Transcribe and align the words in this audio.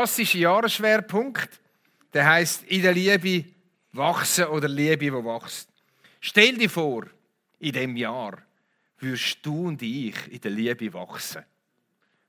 klassische 0.00 0.38
Jahresschwerpunkt, 0.38 1.60
der 2.14 2.26
heißt 2.26 2.62
in 2.62 2.80
der 2.80 2.94
Liebe 2.94 3.44
wachsen 3.92 4.46
oder 4.46 4.66
Liebe, 4.66 5.12
wo 5.12 5.22
wächst. 5.22 5.68
Stell 6.20 6.56
dir 6.56 6.70
vor, 6.70 7.04
in 7.58 7.72
dem 7.72 7.94
Jahr 7.98 8.38
würdest 8.98 9.44
du 9.44 9.66
und 9.66 9.82
ich 9.82 10.16
in 10.32 10.40
der 10.40 10.52
Liebe 10.52 10.90
wachsen. 10.94 11.44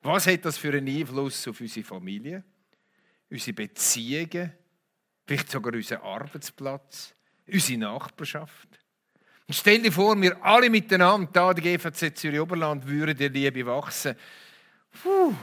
Was 0.02 0.28
hat 0.28 0.44
das 0.44 0.58
für 0.58 0.74
einen 0.74 0.86
Einfluss 0.86 1.48
auf 1.48 1.62
unsere 1.62 1.86
Familie, 1.86 2.44
unsere 3.30 3.54
Beziehungen, 3.54 4.52
vielleicht 5.26 5.50
sogar 5.50 5.74
unseren 5.74 6.02
Arbeitsplatz, 6.02 7.14
unsere 7.48 7.80
Nachbarschaft? 7.80 8.68
Und 9.48 9.54
stell 9.54 9.82
dir 9.82 9.94
vor, 9.94 10.22
wir 10.22 10.44
alle 10.44 10.70
miteinander, 10.70 11.30
da 11.32 11.54
die 11.54 11.62
GVZ 11.62 12.18
Zürich 12.18 12.42
Oberland, 12.42 12.86
würden 12.86 13.18
der 13.18 13.30
Liebe 13.30 13.66
wachsen. 13.66 14.18
Puh. 15.02 15.34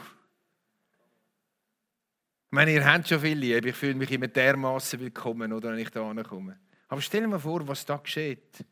Ich 2.50 2.52
meine, 2.52 2.72
ihr 2.72 2.82
habt 2.82 3.06
schon 3.06 3.20
viel 3.20 3.36
Liebe. 3.36 3.68
Ich 3.68 3.76
fühle 3.76 3.94
mich 3.94 4.10
immer 4.10 4.26
dermaßen 4.26 4.98
willkommen, 4.98 5.52
oder, 5.52 5.70
wenn 5.70 5.80
ich 5.80 5.90
da 5.90 6.00
komme. 6.22 6.58
Aber 6.88 7.02
stell 7.02 7.20
dir 7.20 7.28
mal 7.28 7.38
vor, 7.38 7.68
was 7.68 7.84
da 7.84 7.98
geschieht. 7.98 8.64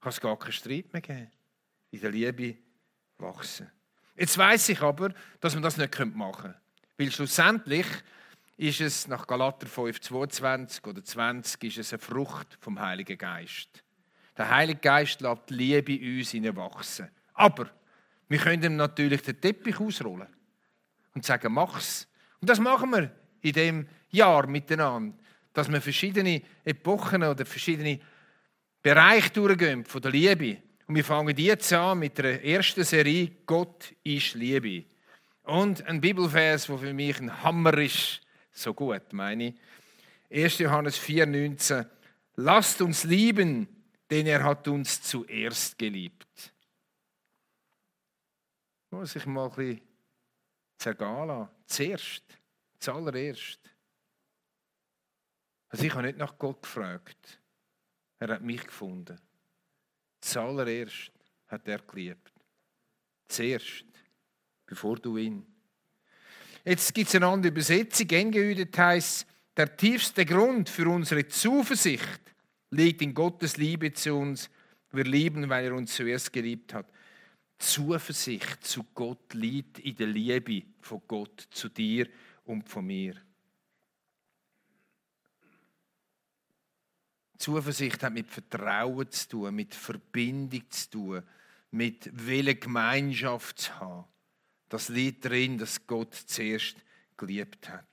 Kann 0.00 0.10
es 0.10 0.20
gar 0.20 0.38
keinen 0.38 0.52
Streit 0.52 0.92
mehr 0.92 1.02
geben. 1.02 1.28
In 1.90 2.00
der 2.00 2.12
Liebe 2.12 2.58
wachsen. 3.18 3.68
Jetzt 4.14 4.38
weiß 4.38 4.68
ich 4.68 4.80
aber, 4.82 5.12
dass 5.40 5.54
man 5.54 5.64
das 5.64 5.78
nicht 5.78 5.98
machen 6.14 6.42
können. 6.42 6.54
Weil 6.96 7.10
schlussendlich 7.10 7.88
ist 8.56 8.80
es 8.80 9.08
nach 9.08 9.26
Galater 9.26 9.66
5, 9.66 10.00
22 10.00 10.86
oder 10.86 11.02
20 11.02 11.64
ist 11.64 11.78
es 11.78 11.92
eine 11.92 11.98
Frucht 11.98 12.56
vom 12.60 12.78
Heiligen 12.78 13.18
Geist. 13.18 13.82
Der 14.36 14.48
Heilige 14.48 14.78
Geist 14.78 15.20
lässt 15.20 15.50
die 15.50 15.54
Liebe 15.54 15.96
in 15.96 16.18
uns 16.18 16.30
hineinwachsen. 16.30 17.10
Aber 17.34 17.68
wir 18.28 18.38
können 18.38 18.62
ihm 18.62 18.76
natürlich 18.76 19.22
den 19.22 19.40
Teppich 19.40 19.80
ausrollen 19.80 20.28
und 21.16 21.24
sagen, 21.24 21.52
mach's. 21.52 22.06
Und 22.42 22.50
das 22.50 22.58
machen 22.58 22.90
wir 22.90 23.10
in 23.40 23.52
dem 23.52 23.88
Jahr 24.10 24.46
miteinander, 24.48 25.16
dass 25.52 25.70
wir 25.70 25.80
verschiedene 25.80 26.42
Epochen 26.64 27.22
oder 27.22 27.46
verschiedene 27.46 28.00
Bereiche 28.82 29.30
durchgehen 29.30 29.84
von 29.84 30.02
der 30.02 30.10
Liebe. 30.10 30.58
Und 30.88 30.96
wir 30.96 31.04
fangen 31.04 31.36
jetzt 31.36 31.72
an 31.72 32.00
mit 32.00 32.18
der 32.18 32.44
ersten 32.44 32.82
Serie 32.82 33.30
Gott 33.46 33.94
ist 34.02 34.34
Liebe. 34.34 34.84
Und 35.44 35.86
ein 35.86 36.00
Bibelvers, 36.00 36.66
der 36.66 36.78
für 36.78 36.92
mich 36.92 37.20
ein 37.20 37.42
Hammer 37.42 37.78
ist, 37.78 38.20
so 38.50 38.74
gut, 38.74 39.12
meine 39.12 39.54
ich. 40.30 40.44
1. 40.44 40.58
Johannes 40.58 40.98
4,19 41.00 41.86
Lasst 42.36 42.82
uns 42.82 43.04
lieben, 43.04 43.68
denn 44.10 44.26
er 44.26 44.42
hat 44.42 44.66
uns 44.66 45.00
zuerst 45.02 45.78
geliebt. 45.78 46.52
Muss 48.90 49.14
ich 49.14 49.26
mal 49.26 49.44
ein 49.44 49.54
bisschen 49.54 49.80
zergehen 50.76 51.26
lassen. 51.26 51.48
Zuerst, 51.66 52.22
zuallererst. 52.82 53.60
Also 55.68 55.84
ich 55.84 55.94
habe 55.94 56.02
nicht 56.02 56.18
nach 56.18 56.36
Gott 56.36 56.62
gefragt. 56.62 57.40
Er 58.18 58.28
hat 58.28 58.42
mich 58.42 58.64
gefunden. 58.64 59.18
Zuallererst 60.20 61.12
hat 61.48 61.66
er 61.66 61.78
geliebt. 61.78 62.32
Zuerst, 63.26 63.86
bevor 64.66 64.96
du 64.96 65.16
ihn. 65.16 65.46
Jetzt 66.64 66.94
gibt 66.94 67.08
es 67.08 67.14
eine 67.14 67.26
andere 67.26 67.50
Übersetzung. 67.52 68.08
Eingeüdet 68.10 68.76
heißt, 68.76 69.26
der 69.56 69.76
tiefste 69.76 70.24
Grund 70.24 70.68
für 70.68 70.88
unsere 70.88 71.26
Zuversicht 71.26 72.20
liegt 72.70 73.02
in 73.02 73.14
Gottes 73.14 73.56
Liebe 73.56 73.92
zu 73.92 74.14
uns. 74.14 74.50
Wir 74.92 75.04
lieben, 75.04 75.48
weil 75.48 75.66
er 75.66 75.74
uns 75.74 75.94
zuerst 75.94 76.32
geliebt 76.32 76.74
hat. 76.74 76.86
Zuversicht 77.58 78.64
zu 78.64 78.84
Gott 78.94 79.34
liegt 79.34 79.78
in 79.78 79.96
der 79.96 80.08
Liebe 80.08 80.66
von 80.80 81.00
Gott 81.06 81.48
zu 81.50 81.68
dir 81.68 82.08
und 82.52 82.68
von 82.68 82.86
mir. 82.86 83.14
Zuversicht 87.38 88.02
hat 88.02 88.12
mit 88.12 88.28
Vertrauen 88.28 89.10
zu 89.10 89.28
tun, 89.28 89.54
mit 89.54 89.74
Verbindung 89.74 90.70
zu 90.70 90.90
tun, 90.90 91.22
mit 91.72 92.08
Wille 92.26 92.54
Gemeinschaft 92.54 93.58
zu 93.58 93.80
haben. 93.80 94.04
Das 94.68 94.88
liegt 94.88 95.24
drin, 95.24 95.58
dass 95.58 95.84
Gott 95.86 96.14
zuerst 96.14 96.76
geliebt 97.16 97.68
hat. 97.68 97.84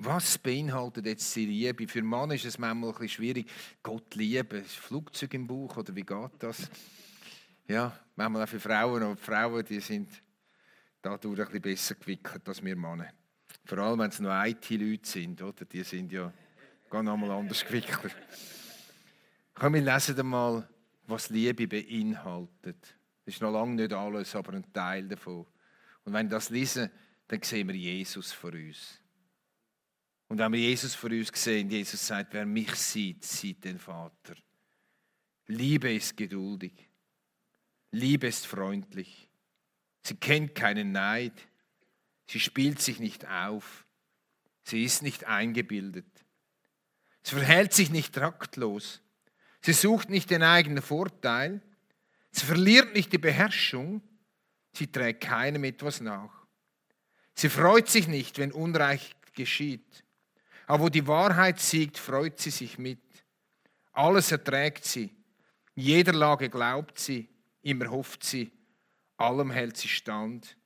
Was 0.00 0.38
beinhaltet 0.38 1.06
jetzt 1.06 1.34
die 1.34 1.46
Liebe? 1.46 1.88
Für 1.88 2.02
Mann 2.02 2.30
ist 2.30 2.44
es 2.44 2.58
manchmal 2.58 2.90
ein 2.90 2.94
bisschen 2.94 3.08
schwierig. 3.08 3.50
Gott 3.82 4.14
lieben, 4.14 4.62
ist 4.62 4.76
Flugzeug 4.76 5.34
im 5.34 5.46
Bauch 5.46 5.76
oder 5.76 5.94
wie 5.96 6.02
geht 6.02 6.30
das? 6.38 6.70
Ja, 7.66 7.98
manchmal 8.14 8.44
auch 8.44 8.48
für 8.48 8.60
Frauen. 8.60 9.02
Aber 9.02 9.16
Frauen, 9.16 9.64
die 9.64 9.80
sind 9.80 10.08
dadurch 11.02 11.40
ein 11.40 11.46
bisschen 11.46 11.62
besser 11.62 11.94
gewickelt 11.94 12.48
als 12.48 12.62
wir 12.64 12.76
Männer. 12.76 13.08
Vor 13.64 13.78
allem, 13.78 14.00
wenn 14.00 14.10
es 14.10 14.20
noch 14.20 14.44
IT-Leute 14.44 15.08
sind, 15.08 15.42
oder? 15.42 15.64
Die 15.64 15.82
sind 15.82 16.12
ja 16.12 16.32
Geh 16.90 17.02
nochmal 17.02 17.30
anders 17.32 17.64
gewickelt. 17.66 18.16
Komm, 19.52 19.74
wir 19.74 19.82
lesen 19.82 20.18
einmal, 20.18 20.66
was 21.06 21.28
Liebe 21.28 21.68
beinhaltet. 21.68 22.96
Das 23.24 23.34
ist 23.34 23.42
noch 23.42 23.52
lange 23.52 23.74
nicht 23.74 23.92
alles, 23.92 24.34
aber 24.34 24.54
ein 24.54 24.72
Teil 24.72 25.06
davon. 25.06 25.46
Und 26.04 26.14
wenn 26.14 26.26
wir 26.26 26.36
das 26.36 26.48
lesen, 26.48 26.90
dann 27.26 27.42
sehen 27.42 27.68
wir 27.68 27.74
Jesus 27.74 28.32
vor 28.32 28.52
uns. 28.52 29.02
Und 30.28 30.38
wenn 30.38 30.52
wir 30.52 30.60
Jesus 30.60 30.94
vor 30.94 31.10
uns 31.10 31.30
sehen, 31.34 31.68
Jesus 31.68 32.06
sagt, 32.06 32.32
wer 32.32 32.46
mich 32.46 32.74
sieht, 32.74 33.22
sieht 33.24 33.64
den 33.64 33.78
Vater. 33.78 34.34
Liebe 35.46 35.92
ist 35.92 36.16
geduldig. 36.16 36.72
Liebe 37.90 38.28
ist 38.28 38.46
freundlich. 38.46 39.27
Sie 40.08 40.14
kennt 40.14 40.54
keinen 40.54 40.92
Neid. 40.92 41.34
Sie 42.28 42.40
spielt 42.40 42.80
sich 42.80 42.98
nicht 42.98 43.28
auf. 43.28 43.84
Sie 44.62 44.82
ist 44.82 45.02
nicht 45.02 45.26
eingebildet. 45.26 46.06
Sie 47.22 47.34
verhält 47.34 47.74
sich 47.74 47.90
nicht 47.90 48.14
traktlos. 48.14 49.02
Sie 49.60 49.74
sucht 49.74 50.08
nicht 50.08 50.30
den 50.30 50.42
eigenen 50.42 50.82
Vorteil. 50.82 51.60
Sie 52.30 52.46
verliert 52.46 52.94
nicht 52.94 53.12
die 53.12 53.18
Beherrschung. 53.18 54.00
Sie 54.72 54.86
trägt 54.86 55.24
keinem 55.24 55.64
etwas 55.64 56.00
nach. 56.00 56.46
Sie 57.34 57.50
freut 57.50 57.90
sich 57.90 58.08
nicht, 58.08 58.38
wenn 58.38 58.50
Unrecht 58.50 59.34
geschieht. 59.34 60.04
Aber 60.66 60.84
wo 60.84 60.88
die 60.88 61.06
Wahrheit 61.06 61.60
siegt, 61.60 61.98
freut 61.98 62.40
sie 62.40 62.50
sich 62.50 62.78
mit. 62.78 63.02
Alles 63.92 64.32
erträgt 64.32 64.86
sie. 64.86 65.14
In 65.74 65.82
jeder 65.82 66.14
Lage 66.14 66.48
glaubt 66.48 66.98
sie. 66.98 67.28
Immer 67.60 67.90
hofft 67.90 68.24
sie. 68.24 68.57
Allem 69.18 69.50
hält 69.50 69.76
sie 69.76 69.88
stand. 69.88 70.56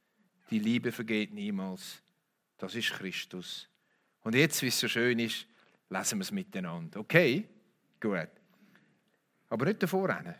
Die 0.51 0.59
Liebe 0.59 0.93
vergeht 0.93 1.33
niemals. 1.33 2.03
Das 2.59 2.75
ist 2.75 2.93
Christus. 2.93 3.69
Und 4.23 4.35
jetzt, 4.35 4.63
wie 4.63 4.69
es 4.69 4.79
so 4.79 4.87
schön 4.87 5.19
ist, 5.19 5.47
lesen 5.89 6.19
wir 6.19 6.23
es 6.23 6.31
miteinander. 6.31 7.01
Okay? 7.01 7.49
Gut. 8.01 8.29
Aber 9.49 9.67
nicht 9.67 9.83
davor 9.83 10.09
rennen. 10.09 10.35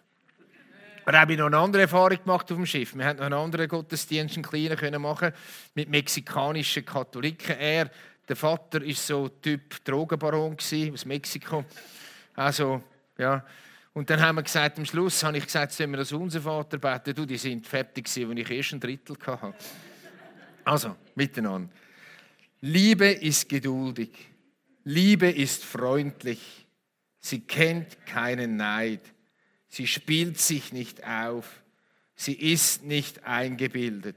Aber 1.05 1.19
habe 1.19 1.37
noch 1.37 1.47
eine 1.47 1.59
andere 1.59 1.83
Erfahrung 1.83 2.19
gemacht 2.19 2.51
auf 2.53 2.59
dem 2.59 2.67
Schiff. 2.67 2.95
Wir 2.95 3.05
hatten 3.05 3.19
noch 3.19 3.27
einen 3.27 3.35
anderen 3.35 3.67
Gottesdienst, 3.67 4.37
einen 4.37 4.45
kleinen 4.45 4.77
können 4.77 5.03
machen 5.03 5.33
mit 5.75 5.89
mexikanischen 5.89 6.85
Katholiken. 6.85 7.57
Er, 7.59 7.91
der 8.29 8.37
Vater, 8.37 8.87
war 8.87 8.95
so 8.95 9.29
Typ 9.29 9.85
Drogenbaron 9.85 10.57
aus 10.57 11.05
Mexiko. 11.05 11.65
Also, 12.35 12.83
ja. 13.19 13.45
Und 13.95 14.09
dann 14.09 14.21
haben 14.21 14.37
wir 14.37 14.43
gesagt, 14.43 14.79
am 14.79 14.87
Schluss 14.87 15.23
habe 15.23 15.39
ich 15.39 15.45
gesagt, 15.45 15.73
sollen 15.73 15.91
wir 15.91 15.99
das 15.99 16.13
unser 16.13 16.41
Vater 16.41 16.79
beten? 16.79 17.15
Du, 17.15 17.27
die 17.27 17.37
sind 17.37 17.67
fertig 17.67 18.07
gewesen, 18.07 18.31
als 18.31 18.41
ich 18.41 18.51
erst 18.51 18.73
ein 18.73 18.81
Drittel 18.81 19.17
hatte. 19.27 19.55
Also, 20.65 20.97
miteinander. 21.15 21.71
Liebe 22.61 23.09
ist 23.09 23.49
geduldig. 23.49 24.11
Liebe 24.85 25.31
ist 25.31 25.65
freundlich. 25.65 26.67
Sie 27.21 27.41
kennt 27.41 28.07
keinen 28.07 28.57
Neid. 28.57 29.01
Sie 29.69 29.87
spielt 29.87 30.39
sich 30.39 30.73
nicht 30.73 31.05
auf. 31.05 31.63
Sie 32.15 32.35
ist 32.35 32.85
nicht 32.85 33.25
eingebildet. 33.25 34.17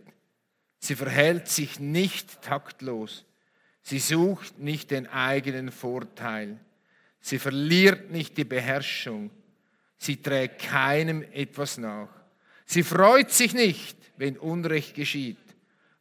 Sie 0.79 0.95
verhält 0.95 1.47
sich 1.47 1.79
nicht 1.79 2.41
taktlos. 2.41 3.25
Sie 3.81 3.99
sucht 3.99 4.59
nicht 4.59 4.91
den 4.91 5.07
eigenen 5.07 5.71
Vorteil. 5.71 6.59
Sie 7.19 7.39
verliert 7.39 8.11
nicht 8.11 8.37
die 8.37 8.43
Beherrschung. 8.43 9.31
Sie 10.05 10.17
trägt 10.17 10.59
keinem 10.59 11.23
etwas 11.33 11.79
nach. 11.79 12.09
Sie 12.63 12.83
freut 12.83 13.31
sich 13.31 13.55
nicht, 13.55 13.97
wenn 14.17 14.37
Unrecht 14.37 14.93
geschieht. 14.93 15.39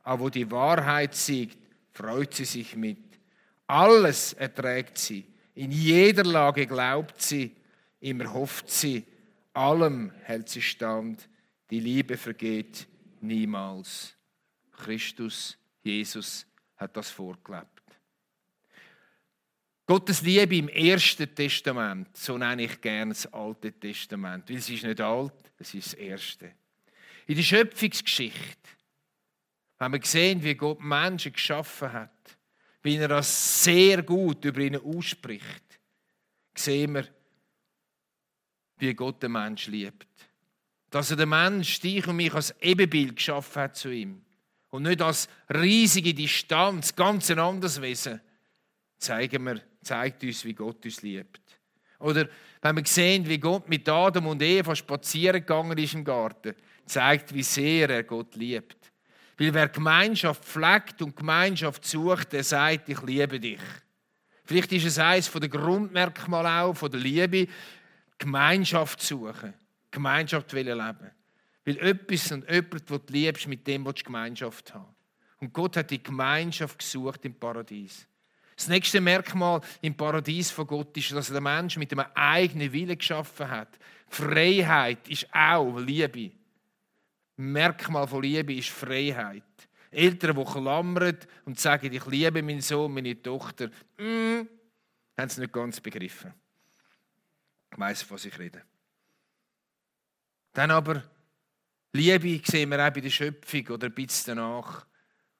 Aber 0.02 0.24
wo 0.24 0.28
die 0.28 0.50
Wahrheit 0.50 1.14
siegt, 1.14 1.56
freut 1.90 2.34
sie 2.34 2.44
sich 2.44 2.76
mit. 2.76 2.98
Alles 3.66 4.34
erträgt 4.34 4.98
sie. 4.98 5.24
In 5.54 5.72
jeder 5.72 6.22
Lage 6.22 6.66
glaubt 6.66 7.22
sie, 7.22 7.56
immer 8.00 8.30
hofft 8.30 8.68
sie, 8.68 9.04
allem 9.54 10.12
hält 10.24 10.50
sie 10.50 10.60
stand. 10.60 11.26
Die 11.70 11.80
Liebe 11.80 12.18
vergeht 12.18 12.86
niemals. 13.22 14.14
Christus, 14.70 15.56
Jesus 15.82 16.44
hat 16.76 16.94
das 16.94 17.08
vorgelebt. 17.08 17.73
Gottes 19.86 20.22
Liebe 20.22 20.56
im 20.56 20.68
Ersten 20.68 21.34
Testament, 21.34 22.16
so 22.16 22.38
nenne 22.38 22.64
ich 22.64 22.80
gerne 22.80 23.12
das 23.12 23.26
Alte 23.32 23.72
Testament, 23.72 24.48
weil 24.48 24.56
es 24.56 24.70
ist 24.70 24.84
nicht 24.84 25.00
alt, 25.00 25.34
es 25.58 25.74
ist 25.74 25.88
das 25.88 25.94
Erste. 25.94 26.52
In 27.26 27.36
der 27.36 27.42
Schöpfungsgeschichte, 27.42 28.68
wenn 29.78 29.92
wir 29.92 30.00
sehen, 30.02 30.42
wie 30.42 30.54
Gott 30.54 30.80
Menschen 30.80 31.32
geschaffen 31.32 31.92
hat, 31.92 32.38
wie 32.82 32.96
er 32.96 33.08
das 33.08 33.64
sehr 33.64 34.02
gut 34.02 34.44
über 34.46 34.60
ihnen 34.60 34.80
ausspricht, 34.80 35.80
sehen 36.54 36.94
wir, 36.94 37.08
wie 38.78 38.94
Gott 38.94 39.22
den 39.22 39.32
Mensch 39.32 39.66
liebt. 39.66 40.06
Dass 40.88 41.10
er 41.10 41.16
den 41.16 41.28
Mensch, 41.28 41.80
dich 41.80 42.06
und 42.06 42.16
mich 42.16 42.32
als 42.32 42.54
Ebenbild 42.60 43.16
geschaffen 43.16 43.62
hat 43.62 43.76
zu 43.76 43.90
ihm. 43.90 44.24
Und 44.70 44.84
nicht 44.84 45.02
als 45.02 45.28
riesige 45.52 46.14
Distanz, 46.14 46.94
ganz 46.94 47.30
ein 47.30 47.38
anderes 47.38 47.80
Wesen, 47.80 48.20
zeigen 48.98 49.44
wir, 49.44 49.60
zeigt 49.84 50.22
uns, 50.22 50.44
wie 50.44 50.54
Gott 50.54 50.84
uns 50.84 51.02
liebt. 51.02 51.40
Oder 51.98 52.28
wenn 52.60 52.76
wir 52.76 52.86
sehen, 52.86 53.26
wie 53.28 53.38
Gott 53.38 53.68
mit 53.68 53.88
Adam 53.88 54.26
und 54.26 54.42
Eva 54.42 54.74
spazieren 54.74 55.40
gegangen 55.40 55.78
ist 55.78 55.94
im 55.94 56.04
Garten, 56.04 56.54
zeigt, 56.86 57.32
wie 57.34 57.42
sehr 57.42 57.88
er 57.90 58.02
Gott 58.02 58.34
liebt. 58.36 58.92
Weil 59.38 59.54
wer 59.54 59.68
Gemeinschaft 59.68 60.44
pflegt 60.44 61.02
und 61.02 61.16
Gemeinschaft 61.16 61.84
sucht, 61.84 62.32
der 62.32 62.44
sagt, 62.44 62.88
ich 62.88 63.02
liebe 63.02 63.40
dich. 63.40 63.60
Vielleicht 64.44 64.72
ist 64.72 64.84
es 64.84 64.98
eines 64.98 65.30
der 65.32 65.48
Grundmerkmale 65.48 66.62
auch 66.62 66.74
von 66.74 66.90
der 66.90 67.00
Liebe, 67.00 67.48
Gemeinschaft 68.18 69.00
suchen, 69.00 69.54
Gemeinschaft 69.90 70.52
leben. 70.52 71.10
Weil 71.64 71.78
etwas 71.78 72.30
und 72.30 72.48
jemand, 72.48 72.90
das 72.90 73.04
du 73.06 73.12
liebst, 73.12 73.48
mit 73.48 73.66
dem 73.66 73.86
willst 73.86 74.00
du 74.00 74.04
Gemeinschaft 74.04 74.74
haben. 74.74 74.94
Und 75.40 75.52
Gott 75.52 75.76
hat 75.76 75.90
die 75.90 76.02
Gemeinschaft 76.02 76.78
gesucht 76.78 77.24
im 77.24 77.34
Paradies. 77.34 78.06
Das 78.56 78.68
nächste 78.68 79.00
Merkmal 79.00 79.60
im 79.80 79.96
Paradies 79.96 80.50
von 80.50 80.66
Gott 80.66 80.96
ist, 80.96 81.12
dass 81.12 81.28
der 81.28 81.40
Mensch 81.40 81.76
mit 81.76 81.92
einem 81.92 82.06
eigenen 82.14 82.72
Willen 82.72 82.96
geschaffen 82.96 83.50
hat. 83.50 83.78
Freiheit 84.08 85.08
ist 85.08 85.26
auch 85.32 85.78
Liebe. 85.78 86.30
Merkmal 87.36 88.06
von 88.06 88.22
Liebe 88.22 88.54
ist 88.54 88.68
Freiheit. 88.68 89.42
Eltern, 89.90 90.36
die 90.36 90.44
klammern 90.44 91.18
und 91.44 91.58
sagen, 91.58 91.92
ich 91.92 92.06
liebe 92.06 92.42
meinen 92.42 92.60
Sohn, 92.60 92.92
meine 92.92 93.20
Tochter, 93.20 93.68
mm, 93.98 94.46
haben 95.16 95.26
es 95.26 95.38
nicht 95.38 95.52
ganz 95.52 95.80
begriffen. 95.80 96.32
Ich 97.72 97.78
weiss, 97.78 98.08
was 98.10 98.24
ich 98.24 98.38
rede. 98.38 98.62
Dann 100.52 100.70
aber, 100.70 101.02
Liebe 101.92 102.40
sehen 102.44 102.70
wir 102.70 102.84
auch 102.84 102.92
bei 102.92 103.00
der 103.00 103.10
Schöpfung 103.10 103.68
oder 103.68 103.86
ein 103.86 103.94
bisschen 103.94 104.36
danach, 104.36 104.86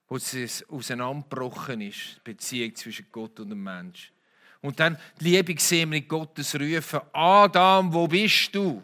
wo 0.09 0.17
es 0.17 0.65
auseinandergebrochen 0.69 1.81
ist, 1.81 2.17
die 2.17 2.33
Beziehung 2.33 2.75
zwischen 2.75 3.07
Gott 3.11 3.41
und 3.41 3.51
dem 3.51 3.63
Mensch. 3.63 4.13
Und 4.61 4.81
dann 4.81 4.99
die 5.21 5.25
Liebe 5.25 5.61
sehen 5.61 5.91
wir 5.91 5.99
in 5.99 6.09
Gottes 6.09 6.55
Rufen, 6.55 7.01
Adam, 7.13 7.93
wo 7.93 8.07
bist 8.07 8.55
du? 8.55 8.83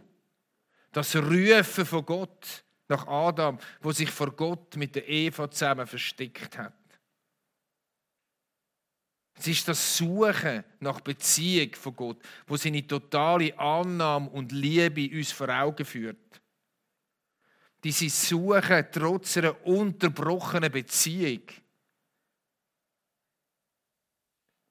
Das 0.92 1.14
Rufen 1.16 1.86
von 1.86 2.04
Gott 2.04 2.64
nach 2.88 3.06
Adam, 3.06 3.58
wo 3.80 3.92
sich 3.92 4.10
vor 4.10 4.32
Gott 4.32 4.76
mit 4.76 4.94
der 4.94 5.08
Eva 5.08 5.50
zusammen 5.50 5.86
versteckt 5.86 6.58
hat. 6.58 6.74
Es 9.40 9.46
ist 9.46 9.68
das 9.68 9.96
Suchen 9.96 10.62
nach 10.80 11.00
Beziehung 11.00 11.74
von 11.74 11.96
Gott, 11.96 12.18
wo 12.46 12.58
seine 12.58 12.86
totale 12.86 13.58
Annahme 13.58 14.28
und 14.28 14.52
Liebe 14.52 15.16
uns 15.16 15.32
vor 15.32 15.48
Augen 15.48 15.86
führt. 15.86 16.42
Diese 17.82 18.10
Suche 18.10 18.88
trotz 18.90 19.38
einer 19.38 19.66
unterbrochenen 19.66 20.70
Beziehung. 20.70 21.42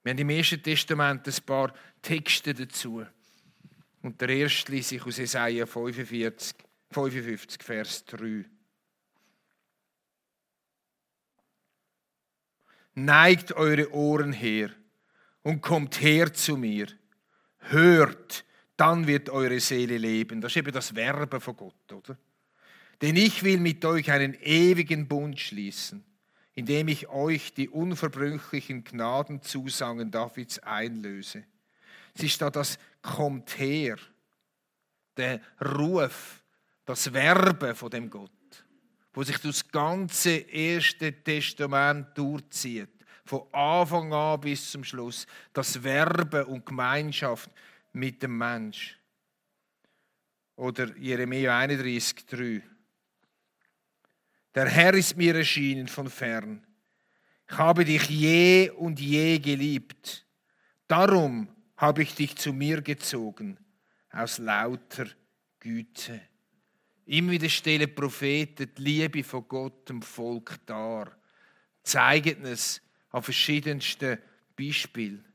Wir 0.04 0.12
haben 0.12 0.20
im 0.20 0.30
Ersten 0.30 0.62
Testament 0.62 1.28
ein 1.28 1.46
paar 1.46 1.74
Texte 2.02 2.54
dazu. 2.54 3.06
Und 4.02 4.22
der 4.22 4.30
erste 4.30 4.72
lese 4.72 4.96
ich 4.96 5.06
aus 5.06 5.18
Jesaja 5.18 5.66
45. 5.66 6.56
55, 6.92 7.64
Vers 7.64 8.06
3. 8.06 8.46
Neigt 12.96 13.52
eure 13.54 13.94
Ohren 13.94 14.34
her 14.34 14.72
und 15.44 15.62
kommt 15.62 16.02
her 16.02 16.34
zu 16.34 16.58
mir. 16.58 16.88
Hört, 17.60 18.44
dann 18.76 19.06
wird 19.06 19.30
eure 19.30 19.60
Seele 19.60 19.98
leben. 19.98 20.42
Das 20.42 20.54
ist 20.54 20.58
eben 20.58 20.72
das 20.72 20.96
Werben 20.96 21.40
von 21.40 21.56
Gott, 21.56 21.94
oder? 21.94 22.18
Denn 23.02 23.16
ich 23.16 23.44
will 23.44 23.60
mit 23.60 23.84
euch 23.86 24.12
einen 24.12 24.34
ewigen 24.42 25.08
Bund 25.08 25.40
schließen, 25.40 26.04
indem 26.54 26.90
ich 26.90 27.08
euch 27.08 27.54
die 27.54 27.70
unverbrüchlichen 27.70 28.84
Gnadenzusagen 28.84 30.12
Davids 30.12 30.60
einlöse. 30.60 31.46
Es 32.14 32.24
ist 32.24 32.42
da 32.42 32.50
das 32.50 32.78
Kommt 33.02 33.58
her, 33.58 33.98
der 35.16 35.40
Ruf, 35.62 36.44
das 36.84 37.14
Werben 37.14 37.76
von 37.76 37.90
dem 37.90 38.10
Gott, 38.10 38.32
wo 39.14 39.24
sich 39.24 39.38
das 39.38 39.66
ganze 39.70 40.32
erste 40.32 41.14
Testament 41.14 42.18
durchzieht, 42.18 42.90
von 43.24 43.44
Anfang 43.54 44.12
an 44.12 44.42
bis 44.42 44.72
zum 44.72 44.84
Schluss, 44.84 45.28
das 45.54 45.82
Werben 45.82 46.44
und 46.46 46.66
Gemeinschaft 46.66 47.50
mit 47.94 48.22
dem 48.22 48.38
Mensch. 48.38 48.98
Oder 50.58 50.94
Jeremia 50.98 51.58
31, 51.58 52.26
3. 52.26 52.62
Der 54.56 54.68
Herr 54.68 54.94
ist 54.94 55.16
mir 55.16 55.36
erschienen 55.36 55.88
von 55.88 56.10
fern. 56.10 56.66
Ich 57.50 57.58
habe 57.58 57.86
dich 57.86 58.10
je 58.10 58.70
und 58.72 59.00
je 59.00 59.40
geliebt. 59.40 60.26
Darum 60.88 61.48
habe 61.78 62.04
ich 62.04 62.16
dich 62.16 62.36
zu 62.36 62.54
mir 62.54 62.82
gezogen 62.82 63.58
aus 64.12 64.40
lauter 64.40 65.08
Güte. 65.60 66.22
Immer 67.06 67.32
wieder 67.32 67.50
stellen 67.50 67.94
Propheten 67.94 68.72
die 68.78 68.82
Liebe 68.82 69.24
von 69.24 69.48
Gott 69.48 69.90
dem 69.90 70.02
Volk 70.02 70.60
dar, 70.66 71.12
zeigen 71.84 72.46
es 72.46 72.82
an 73.12 73.24
verschiedensten 73.24 74.20
Beispielen. 74.56 75.26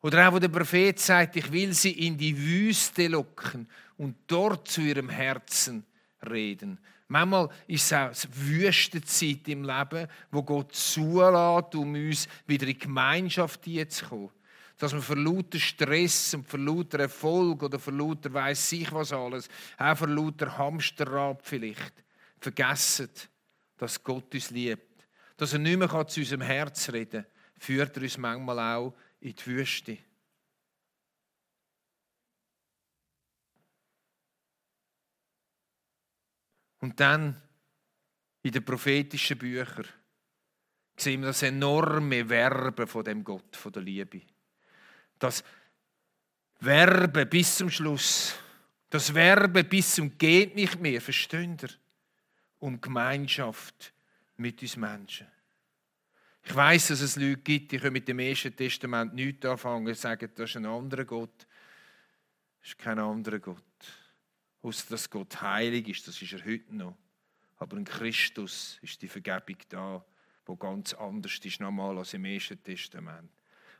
Oder 0.00 0.28
auch, 0.28 0.34
wo 0.34 0.38
der 0.38 0.48
Prophet 0.48 0.98
sagt, 0.98 1.36
ich 1.36 1.50
will 1.50 1.72
sie 1.72 2.06
in 2.06 2.16
die 2.16 2.36
Wüste 2.36 3.08
locken 3.08 3.68
und 3.96 4.16
dort 4.26 4.68
zu 4.68 4.80
ihrem 4.80 5.08
Herzen 5.08 5.84
reden. 6.28 6.78
Manchmal 7.08 7.48
ist 7.66 7.86
es 7.86 7.92
auch 7.92 7.98
eine 7.98 8.36
Wüstenzeit 8.36 9.48
im 9.48 9.64
Leben, 9.64 10.06
wo 10.30 10.42
Gott 10.42 10.74
zulässt, 10.74 11.74
um 11.74 11.94
uns 11.94 12.28
wieder 12.46 12.66
in 12.66 12.74
die 12.74 12.78
Gemeinschaft 12.78 13.64
zu 13.64 14.06
kommen 14.06 14.30
dass 14.78 14.92
man 14.92 15.02
vor 15.02 15.16
lauter 15.16 15.58
Stress 15.58 16.34
und 16.34 16.48
vor 16.48 16.60
lauter 16.60 17.00
Erfolg 17.00 17.64
oder 17.64 17.78
vor 17.78 17.92
lauter 17.92 18.32
weiss 18.32 18.70
ich 18.72 18.90
was 18.92 19.12
alles, 19.12 19.48
auch 19.76 19.96
vor 19.96 20.08
lauter 20.08 20.56
Hamsterrad 20.56 21.40
vielleicht, 21.42 22.04
vergessen, 22.38 23.10
dass 23.76 24.02
Gott 24.02 24.32
uns 24.32 24.50
liebt. 24.50 25.04
Dass 25.36 25.52
er 25.52 25.58
nicht 25.58 25.78
mehr 25.78 26.06
zu 26.06 26.20
unserem 26.20 26.42
Herz 26.42 26.90
reden 26.90 27.22
kann, 27.22 27.60
führt 27.60 27.96
er 27.96 28.04
uns 28.04 28.18
manchmal 28.18 28.76
auch 28.76 28.94
in 29.20 29.34
die 29.34 29.46
Wüste. 29.46 29.98
Und 36.80 36.98
dann 37.00 37.40
in 38.42 38.52
den 38.52 38.64
prophetischen 38.64 39.38
Büchern 39.38 39.86
sehen 40.96 41.20
wir 41.20 41.28
das 41.28 41.42
enorme 41.42 42.28
Werben 42.28 42.86
von 42.86 43.04
dem 43.04 43.24
Gott, 43.24 43.56
von 43.56 43.72
der 43.72 43.82
Liebe 43.82 44.22
das 45.18 45.44
Werben 46.60 47.28
bis 47.28 47.56
zum 47.56 47.70
Schluss, 47.70 48.34
das 48.90 49.14
Werben 49.14 49.68
bis 49.68 49.94
zum 49.94 50.16
geht 50.16 50.54
nicht 50.54 50.80
mehr, 50.80 51.00
versteht 51.00 51.62
ihr? 51.62 51.70
Um 52.60 52.80
Gemeinschaft 52.80 53.92
mit 54.36 54.60
uns 54.62 54.76
Menschen. 54.76 55.26
Ich 56.42 56.54
weiß, 56.54 56.88
dass 56.88 57.00
es 57.00 57.16
Leute 57.16 57.36
gibt, 57.38 57.72
die 57.72 57.78
können 57.78 57.92
mit 57.92 58.08
dem 58.08 58.18
Ersten 58.18 58.56
Testament 58.56 59.14
nichts 59.14 59.44
anfangen 59.44 59.86
und 59.86 59.96
sagen, 59.96 60.30
das 60.34 60.50
ist 60.50 60.56
ein 60.56 60.66
anderer 60.66 61.04
Gott. 61.04 61.46
Das 62.60 62.70
ist 62.70 62.78
kein 62.78 62.98
anderer 62.98 63.38
Gott. 63.38 63.62
Außer 64.68 64.84
dass 64.90 65.08
Gott 65.08 65.40
heilig 65.40 65.88
ist, 65.88 66.06
das 66.06 66.20
ist 66.20 66.34
er 66.34 66.44
heute 66.44 66.76
noch. 66.76 66.94
Aber 67.56 67.78
in 67.78 67.86
Christus 67.86 68.78
ist 68.82 69.00
die 69.00 69.08
Vergebung 69.08 69.56
da, 69.70 70.04
wo 70.44 70.56
ganz 70.56 70.92
anders 70.92 71.38
ist 71.42 71.60
normal 71.60 71.96
als 71.96 72.12
im 72.12 72.26
Ersten 72.26 72.62
Testament. 72.62 73.30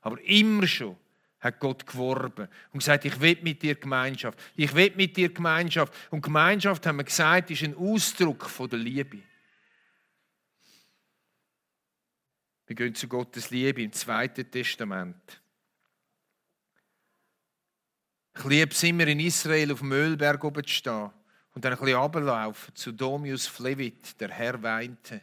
Aber 0.01 0.19
immer 0.23 0.67
schon 0.67 0.97
hat 1.41 1.61
Gott 1.61 1.87
geworben 1.87 2.49
und 2.73 2.79
gesagt, 2.79 3.05
ich 3.05 3.21
will 3.21 3.37
mit 3.43 3.63
dir 3.63 3.75
Gemeinschaft. 3.75 4.41
Ich 4.57 4.75
will 4.75 4.95
mit 4.97 5.15
dir 5.15 5.29
Gemeinschaft. 5.29 5.93
Und 6.11 6.23
Gemeinschaft, 6.23 6.87
haben 6.87 6.97
wir 6.97 7.05
gesagt, 7.05 7.51
ist 7.51 7.65
ein 7.65 7.77
Ausdruck 7.77 8.47
von 8.47 8.71
der 8.71 8.79
Liebe. 8.79 9.19
Wir 12.67 12.77
gehen 12.77 12.95
zu 12.95 13.09
Gottes 13.09 13.51
Liebe 13.51 13.83
im 13.83 13.93
Zweiten 13.93 14.51
Testament. 14.51 15.43
Ich 18.39 18.45
liebe 18.45 18.71
es 18.71 18.83
immer 18.85 19.05
in 19.09 19.19
Israel 19.19 19.73
auf 19.73 19.81
dem 19.81 19.91
Ölberg 19.91 20.45
oben 20.45 20.63
zu 20.63 20.73
stehen 20.73 21.11
und 21.55 21.65
dann 21.65 21.73
ein 21.73 21.79
bisschen 21.79 21.99
runterlaufen 21.99 22.73
zu 22.73 22.93
Domius 22.93 23.49
Flevit, 23.49 24.21
der 24.21 24.29
Herr 24.29 24.63
weinte. 24.63 25.23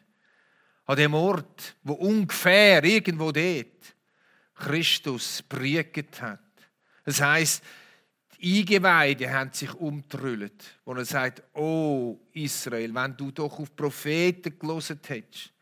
An 0.85 0.97
dem 0.97 1.13
Ort, 1.13 1.75
wo 1.83 1.93
ungefähr 1.93 2.83
irgendwo 2.83 3.31
dort 3.31 3.95
Christus 4.53 5.41
briegt 5.47 6.21
hat. 6.21 6.39
Das 7.05 7.21
heißt, 7.21 7.63
die 8.37 8.59
Eingeweide 8.59 9.31
haben 9.31 9.53
sich 9.53 9.73
umtrüllt, 9.73 10.77
wo 10.83 10.93
er 10.93 11.05
sagt, 11.05 11.41
oh 11.53 12.19
Israel, 12.33 12.93
wenn 12.93 13.15
du 13.15 13.31
doch 13.31 13.59
auf 13.59 13.73
Propheten 13.73 14.59
gelesen 14.59 14.99
hättest, 15.07 15.53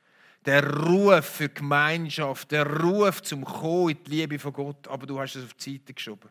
Der 0.43 0.67
Ruf 0.67 1.23
für 1.23 1.49
Gemeinschaft, 1.49 2.51
der 2.51 2.65
Ruf 2.65 3.21
zum 3.21 3.45
Kommen 3.45 3.91
in 3.91 4.03
die 4.03 4.09
Liebe 4.09 4.39
von 4.39 4.51
Gott, 4.51 4.87
aber 4.87 5.05
du 5.05 5.19
hast 5.19 5.35
es 5.35 5.45
auf 5.45 5.53
die 5.53 5.73
Seite 5.73 5.93
geschoben. 5.93 6.29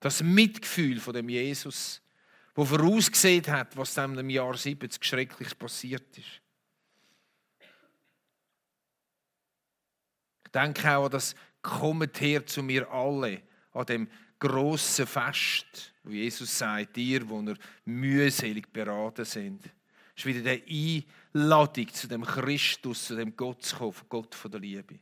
Das 0.00 0.22
Mitgefühl 0.22 1.00
von 1.00 1.14
dem 1.14 1.28
Jesus, 1.28 2.00
wo 2.54 2.64
vorausgesehen 2.64 3.46
hat, 3.48 3.76
was 3.76 3.94
dann 3.94 4.18
im 4.18 4.30
Jahr 4.30 4.56
70 4.56 5.04
Schreckliches 5.04 5.54
passiert 5.54 6.16
ist. 6.16 6.40
Ich 10.44 10.52
denke 10.52 10.96
auch 10.96 11.04
an 11.04 11.10
das 11.10 11.34
Kommt 11.60 12.20
her 12.20 12.46
zu 12.46 12.62
mir 12.62 12.90
alle, 12.90 13.42
an 13.72 13.86
dem 13.86 14.08
grossen 14.38 15.06
Fest, 15.06 15.92
wo 16.04 16.10
Jesus 16.10 16.56
sagt, 16.56 16.96
ihr, 16.96 17.28
wo 17.28 17.40
ihr 17.42 17.56
mühselig 17.84 18.72
beraten 18.72 19.24
sind. 19.24 19.66
Es 20.16 20.24
ist 20.24 20.26
wieder 20.26 20.56
die 20.56 21.04
Einladung 21.34 21.92
zu 21.92 22.08
dem 22.08 22.24
Christus, 22.24 23.06
zu 23.06 23.16
dem 23.16 23.36
Gott 23.36 23.62
zu 23.64 23.76
kommen, 23.76 23.94
Gott 24.08 24.34
von 24.34 24.50
der 24.50 24.60
Liebe. 24.60 24.98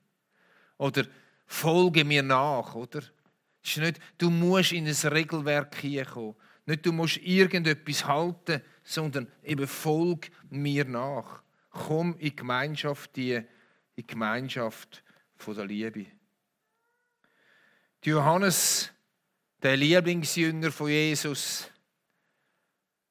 Oder 0.78 1.06
folge 1.46 2.04
mir 2.04 2.22
nach, 2.22 2.74
oder? 2.74 3.02
Ist 3.66 3.78
nicht, 3.78 4.00
du 4.18 4.30
musst 4.30 4.72
in 4.72 4.86
ein 4.86 4.94
Regelwerk 4.94 5.74
hineinkommen. 5.76 6.36
Nicht, 6.66 6.86
du 6.86 6.92
musst 6.92 7.16
irgendetwas 7.18 8.06
halten, 8.06 8.62
sondern 8.84 9.30
eben 9.42 9.66
folg 9.66 10.30
mir 10.50 10.84
nach. 10.84 11.42
Komm 11.70 12.14
in 12.14 12.20
die 12.20 12.36
Gemeinschaft, 12.36 13.16
die, 13.16 13.32
in 13.32 13.46
die 13.96 14.06
Gemeinschaft 14.06 15.02
der 15.46 15.64
Liebe. 15.64 16.06
Johannes, 18.04 18.92
der 19.60 19.76
Lieblingsjünger 19.76 20.70
von 20.70 20.88
Jesus, 20.88 21.68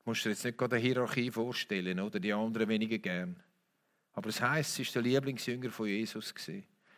musst 0.06 0.24
du 0.24 0.30
dir 0.30 0.36
jetzt 0.36 0.46
nicht 0.46 0.58
gerade 0.58 0.78
eine 0.78 0.86
Hierarchie 0.86 1.32
vorstellen, 1.32 2.00
oder 2.00 2.20
die 2.20 2.32
anderen 2.32 2.70
weniger 2.70 2.98
gern. 2.98 3.44
Aber 4.14 4.30
es 4.30 4.40
heißt, 4.40 4.80
es 4.80 4.96
war 4.96 5.02
der 5.02 5.12
Lieblingsjünger 5.12 5.70
von 5.70 5.88
Jesus. 5.88 6.34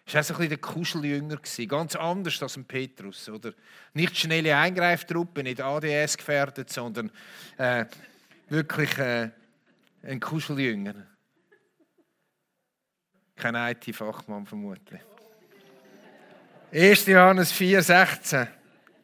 Es 0.08 0.14
war 0.14 0.20
also 0.20 0.34
ein 0.36 0.38
bisschen 0.38 0.50
der 0.50 0.58
Kuscheljünger, 0.60 1.38
ganz 1.68 1.96
anders 1.98 2.42
als 2.42 2.58
Petrus. 2.66 3.28
Oder? 3.28 3.52
Nicht 3.94 4.18
schnelle 4.18 4.56
Eingreiftruppe, 4.56 5.44
nicht 5.44 5.60
ADS 5.60 6.16
gefährdet, 6.16 6.70
sondern 6.70 7.12
äh, 7.58 7.84
wirklich 8.48 8.98
äh, 8.98 9.32
ein 10.04 10.22
Kuscheljünger. 10.22 10.96
Kein 13.36 13.56
IT-Fachmann 13.56 14.46
vermutlich. 14.46 15.02
1. 16.72 17.06
Johannes 17.08 17.52
4, 17.52 17.82
16. 17.82 18.48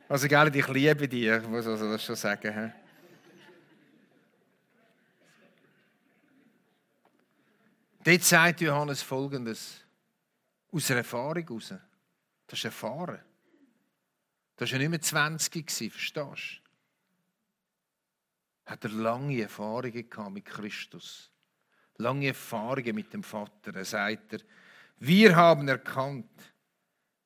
Also, 0.08 0.28
gell, 0.30 0.56
ich 0.56 0.68
liebe 0.70 1.08
dich, 1.10 1.28
ich 1.28 1.48
muss 1.48 1.68
also 1.68 1.92
das 1.92 2.04
schon 2.04 2.16
sagen. 2.16 2.74
Dort 8.06 8.24
sagt 8.24 8.62
Johannes 8.62 9.02
Folgendes. 9.02 9.83
Aus 10.74 10.90
einer 10.90 11.00
Erfahrung 11.00 11.46
heraus. 11.48 11.74
Das 12.48 12.60
ist 12.60 12.66
erfahren. 12.66 13.20
Das 14.56 14.72
war 14.72 14.80
ja 14.80 14.90
nicht 14.90 14.90
mehr 14.90 15.02
20, 15.02 15.70
verstehst 15.70 16.18
du? 16.18 16.36
Hat 18.66 18.84
er 18.84 18.90
lange 18.90 19.42
Erfahrungen 19.42 20.34
mit 20.34 20.46
Christus. 20.46 21.32
Lange 21.98 22.28
Erfahrungen 22.28 22.96
mit 22.96 23.14
dem 23.14 23.22
Vater. 23.22 23.76
Er 23.76 23.86
sagt 23.86 24.34
er, 24.34 24.40
wir 24.98 25.36
haben 25.36 25.68
erkannt, 25.68 26.54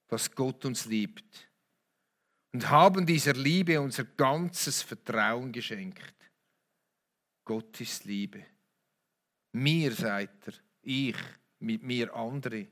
dass 0.07 0.33
Gott 0.33 0.65
uns 0.65 0.85
liebt 0.85 1.49
und 2.51 2.69
haben 2.69 3.05
dieser 3.05 3.33
Liebe 3.33 3.79
unser 3.79 4.03
ganzes 4.03 4.81
Vertrauen 4.81 5.51
geschenkt. 5.51 6.15
Gott 7.45 7.79
ist 7.79 8.03
Liebe. 8.03 8.45
Mir, 9.53 9.93
sagt 9.93 10.47
er, 10.47 10.53
ich, 10.81 11.17
mit 11.59 11.83
mir 11.83 12.13
andere, 12.13 12.67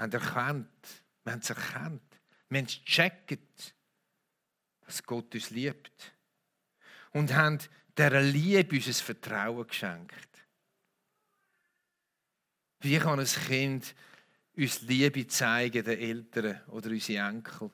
haben 0.00 0.12
erkannt, 0.12 1.04
wir 1.24 1.32
haben 1.32 1.40
es 1.40 1.50
erkannt, 1.50 2.02
wir 2.48 2.58
haben 2.58 2.66
es 2.66 2.80
gecheckt, 2.84 3.74
dass 4.80 5.02
Gott 5.04 5.34
uns 5.34 5.50
liebt. 5.50 6.14
Und 7.12 7.34
haben 7.34 7.58
dieser 7.96 8.20
Liebe 8.22 8.76
unser 8.76 8.92
Vertrauen 8.94 9.66
geschenkt. 9.66 10.28
Wie 12.80 12.98
kann 12.98 13.20
ein 13.20 13.26
Kind 13.26 13.94
uns 14.56 14.80
Liebe 14.82 15.26
zeigen, 15.26 15.84
den 15.84 15.98
Eltern 15.98 16.60
oder 16.68 16.90
unsere 16.90 17.26
Enkel, 17.28 17.70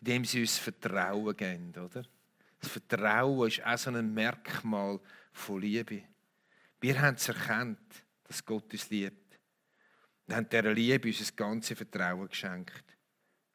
indem 0.00 0.24
sie 0.24 0.42
uns 0.42 0.58
Vertrauen 0.58 1.36
geben, 1.36 1.72
oder? 1.72 2.04
Das 2.60 2.70
Vertrauen 2.70 3.48
ist 3.48 3.64
auch 3.64 3.78
so 3.78 3.90
ein 3.90 4.14
Merkmal 4.14 5.00
von 5.32 5.60
Liebe. 5.60 6.04
Wir 6.80 7.00
haben 7.00 7.16
es 7.16 7.28
erkannt, 7.28 8.04
dass 8.24 8.44
Gott 8.44 8.72
uns 8.72 8.88
liebt. 8.90 9.25
Wir 10.26 10.36
haben 10.36 10.48
dieser 10.48 10.72
Liebe 10.72 11.08
unser 11.08 11.32
ganzes 11.32 11.78
Vertrauen 11.78 12.28
geschenkt. 12.28 12.84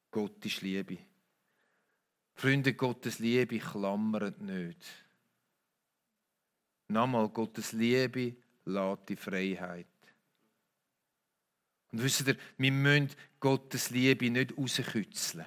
Gott 0.10 0.46
ist 0.46 0.62
Liebe. 0.62 0.98
Freunde, 2.36 2.74
Gottes 2.74 3.20
Liebe 3.20 3.60
klammert 3.60 4.42
nicht. 4.42 4.84
Nochmal, 6.88 7.30
Gottes 7.30 7.72
Liebe 7.74 8.36
lädt 8.66 9.10
die 9.10 9.16
Freiheit. 9.16 9.88
Und 11.92 12.04
wisst 12.04 12.28
ihr, 12.28 12.38
wir 12.58 12.72
müssen 12.72 13.12
Gottes 13.40 13.90
Liebe 13.90 14.30
nicht 14.30 14.58
rauskützeln. 14.58 15.46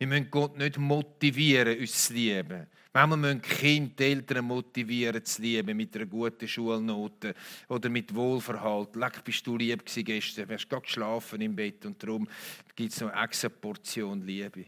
Wir 0.00 0.06
müssen 0.06 0.30
Gott 0.30 0.56
nicht 0.56 0.78
motivieren, 0.78 1.78
uns 1.78 2.06
zu 2.06 2.14
lieben. 2.14 2.66
Manchmal 2.90 3.18
müssen 3.18 3.42
Kinder 3.42 3.94
die 3.98 4.04
Eltern 4.04 4.46
motivieren, 4.46 5.22
zu 5.22 5.42
lieben, 5.42 5.76
mit 5.76 5.94
einer 5.94 6.06
guten 6.06 6.48
Schulnote 6.48 7.34
oder 7.68 7.90
mit 7.90 8.14
Wohlverhalten. 8.14 8.98
Leck, 8.98 9.22
bist 9.22 9.46
du 9.46 9.58
lieb 9.58 9.84
gewesen 9.84 10.04
gestern, 10.04 10.48
du 10.48 10.54
hast 10.54 10.70
gerade 10.70 10.86
geschlafen 10.86 11.42
im 11.42 11.54
Bett 11.54 11.84
und 11.84 12.02
darum 12.02 12.26
gibt 12.74 12.94
es 12.94 13.00
noch 13.02 13.10
eine 13.10 13.24
extra 13.24 13.50
Portion 13.50 14.22
Liebe. 14.22 14.64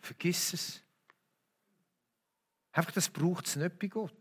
Vergiss 0.00 0.52
es. 0.52 0.82
Einfach, 2.72 2.90
das 2.90 3.08
braucht 3.08 3.46
es 3.46 3.54
nicht 3.54 3.78
bei 3.78 3.86
Gott. 3.86 4.12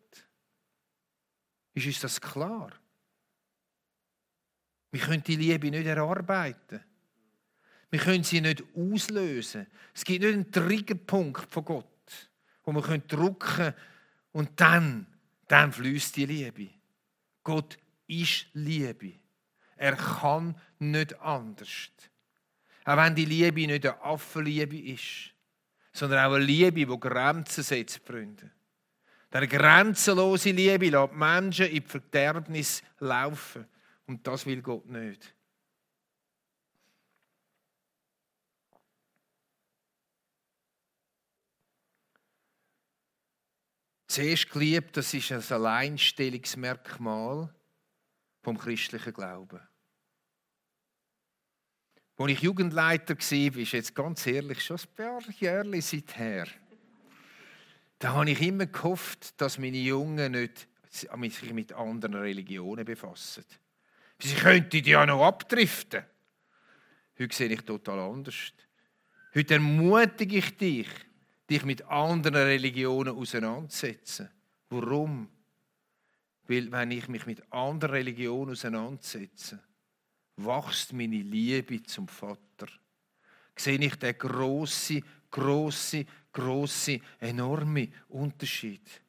Ist 1.73 1.87
uns 1.87 2.01
das 2.01 2.21
klar? 2.21 2.71
Wir 4.91 5.01
können 5.01 5.23
die 5.23 5.37
Liebe 5.37 5.71
nicht 5.71 5.87
erarbeiten. 5.87 6.81
Wir 7.91 7.99
können 7.99 8.23
sie 8.23 8.41
nicht 8.41 8.63
auslösen. 8.75 9.67
Es 9.93 10.05
gibt 10.05 10.23
nicht 10.23 10.33
einen 10.33 10.51
Triggerpunkt 10.51 11.51
von 11.51 11.65
Gott, 11.65 11.85
wo 12.63 12.73
wir 12.73 12.97
drücken 12.99 13.37
können 13.39 13.73
und 14.31 14.59
dann, 14.59 15.05
dann 15.47 15.73
fließt 15.73 16.15
die 16.15 16.25
Liebe. 16.25 16.69
Gott 17.43 17.77
ist 18.07 18.47
Liebe. 18.53 19.13
Er 19.75 19.95
kann 19.95 20.55
nicht 20.79 21.19
anders. 21.19 21.91
Auch 22.85 22.97
wenn 22.97 23.15
die 23.15 23.25
Liebe 23.25 23.67
nicht 23.67 23.85
eine 23.85 24.01
Affenliebe 24.01 24.77
ist, 24.77 25.31
sondern 25.91 26.25
auch 26.25 26.35
eine 26.35 26.45
Liebe, 26.45 26.85
die 26.85 26.99
Grenzen 26.99 27.63
setzt, 27.63 28.01
Freunde. 28.05 28.49
Der 29.33 29.47
grenzenlose 29.47 30.51
Liebe 30.51 30.89
lässt 30.89 31.13
Menschen 31.13 31.67
in 31.67 31.83
die 31.83 31.89
Verderbnis 31.89 32.83
laufen. 32.99 33.65
Und 34.07 34.25
das 34.25 34.45
will 34.45 34.61
Gott 34.61 34.85
nicht. 34.89 35.33
Zuerst 44.11 44.49
geliebt, 44.49 44.97
das 44.97 45.13
ist 45.13 45.31
ein 45.31 45.41
Alleinstellungsmerkmal 45.41 47.49
vom 48.41 48.57
christlichen 48.57 49.13
Glauben. 49.13 49.61
Als 52.17 52.31
ich 52.31 52.41
Jugendleiter 52.41 53.15
war, 53.15 53.57
ist 53.57 53.71
jetzt 53.71 53.95
ganz 53.95 54.27
ehrlich 54.27 54.65
schon 54.65 54.75
ein 54.75 54.95
paar 54.97 55.21
Jahre 55.39 55.81
seither, 55.81 56.45
da 57.99 58.11
habe 58.11 58.31
ich 58.31 58.41
immer 58.41 58.65
gehofft, 58.65 59.39
dass 59.39 59.57
meine 59.57 59.77
Jungen 59.77 60.33
nicht 60.33 60.67
sich 60.89 61.53
mit 61.53 61.71
anderen 61.71 62.15
Religionen 62.15 62.83
befassen. 62.83 63.45
Sie 64.19 64.35
könnten 64.35 64.83
ja 64.83 65.05
noch 65.05 65.25
abdriften. 65.25 66.03
Heute 67.17 67.33
sehe 67.33 67.47
ich 67.47 67.61
total 67.61 67.99
anders. 67.99 68.51
Heute 69.33 69.53
ermutige 69.53 70.39
ich 70.39 70.57
dich, 70.57 70.89
dich 71.51 71.65
mit 71.65 71.83
anderen 71.83 72.43
Religionen 72.43 73.15
auseinanderzusetzen. 73.15 74.29
Warum? 74.69 75.29
Weil, 76.47 76.71
wenn 76.71 76.91
ich 76.91 77.07
mich 77.07 77.25
mit 77.25 77.51
anderen 77.51 77.93
Religionen 77.93 78.51
auseinandersetze, 78.51 79.59
wächst 80.37 80.93
meine 80.93 81.17
Liebe 81.17 81.83
zum 81.83 82.07
Vater. 82.07 82.67
Sehe 83.55 83.77
ich 83.77 83.95
den 83.95 84.17
grossen, 84.17 85.03
grossen, 85.29 86.07
grossen, 86.31 87.01
enormen 87.19 87.93
Unterschied. 88.07 89.01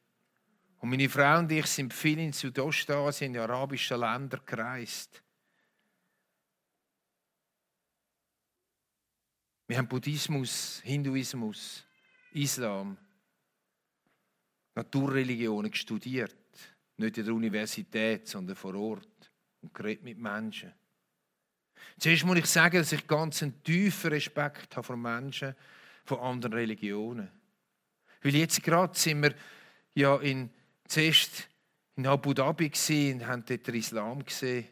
Und 0.79 0.89
meine 0.89 1.07
Frau 1.07 1.39
und 1.39 1.51
ich 1.51 1.65
sind 1.67 1.93
viel 1.93 2.19
in 2.19 2.33
Südostasien, 2.33 3.33
in 3.33 3.41
arabischen 3.41 4.01
Ländern 4.01 4.41
gereist. 4.45 5.23
Wir 9.65 9.77
haben 9.77 9.87
Buddhismus, 9.87 10.81
Hinduismus, 10.83 11.85
Islam, 12.35 12.97
Naturreligionen 14.75 15.73
studiert. 15.73 16.35
Nicht 16.97 17.17
in 17.17 17.25
der 17.25 17.33
Universität, 17.33 18.27
sondern 18.27 18.55
vor 18.55 18.75
Ort. 18.75 19.31
und 19.61 19.73
geredet 19.73 20.03
mit 20.03 20.17
Menschen. 20.17 20.73
Zuerst 21.97 22.25
muss 22.25 22.37
ich 22.37 22.45
sagen, 22.45 22.77
dass 22.77 22.91
ich 22.91 23.07
ganz 23.07 23.41
einen 23.41 23.63
tiefen 23.63 24.11
Respekt 24.11 24.75
habe 24.75 24.85
vor 24.85 24.97
Menschen 24.97 25.55
von 26.05 26.19
anderen 26.19 26.53
Religionen. 26.53 27.29
Weil 28.21 28.35
jetzt 28.35 28.61
gerade 28.61 28.97
sind 28.97 29.23
wir 29.23 29.33
ja 29.95 30.17
in, 30.17 30.49
zuerst 30.87 31.47
in 31.95 32.07
Abu 32.07 32.33
Dhabi 32.33 32.71
und 33.13 33.27
haben 33.27 33.45
dort 33.45 33.67
den 33.67 33.75
Islam 33.75 34.25
gesehen. 34.25 34.67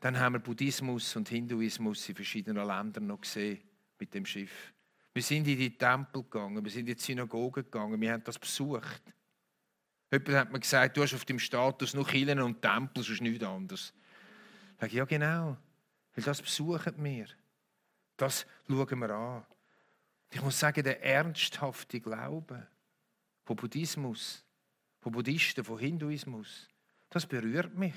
Dann 0.00 0.18
haben 0.18 0.34
wir 0.34 0.40
Buddhismus 0.40 1.16
und 1.16 1.28
Hinduismus 1.28 2.08
in 2.08 2.14
verschiedenen 2.14 2.66
Ländern 2.66 3.06
noch 3.06 3.20
gesehen 3.20 3.60
mit 3.98 4.12
dem 4.12 4.26
Schiff. 4.26 4.72
Wir 5.14 5.22
sind 5.22 5.46
in 5.46 5.56
die 5.56 5.78
Tempel 5.78 6.24
gegangen, 6.24 6.62
wir 6.62 6.72
sind 6.72 6.88
in 6.88 6.96
die 6.96 7.00
Synagoge 7.00 7.62
gegangen, 7.62 8.00
wir 8.00 8.12
haben 8.12 8.24
das 8.24 8.36
besucht. 8.36 9.02
Jemand 10.10 10.28
hat 10.30 10.52
mir 10.52 10.58
gesagt, 10.60 10.96
du 10.96 11.02
hast 11.02 11.14
auf 11.14 11.24
dem 11.24 11.38
Status 11.38 11.94
nur 11.94 12.06
Kirchen 12.06 12.40
und 12.40 12.60
Tempel, 12.60 13.02
sonst 13.04 13.20
nichts 13.20 13.44
anderes. 13.44 13.94
Ich 14.74 14.80
sage, 14.80 14.96
ja 14.96 15.04
genau, 15.04 15.56
weil 16.14 16.24
das 16.24 16.42
besuchen 16.42 17.02
wir. 17.02 17.26
Das 18.16 18.44
schauen 18.66 18.98
wir 18.98 19.10
an. 19.10 19.46
Ich 20.32 20.42
muss 20.42 20.58
sagen, 20.58 20.82
der 20.82 21.00
ernsthafte 21.02 22.00
Glaube 22.00 22.66
von 23.44 23.54
Buddhismus, 23.54 24.44
von 25.00 25.12
Buddhisten, 25.12 25.64
von 25.64 25.78
Hinduismus, 25.78 26.68
das 27.08 27.24
berührt 27.24 27.76
mich. 27.76 27.94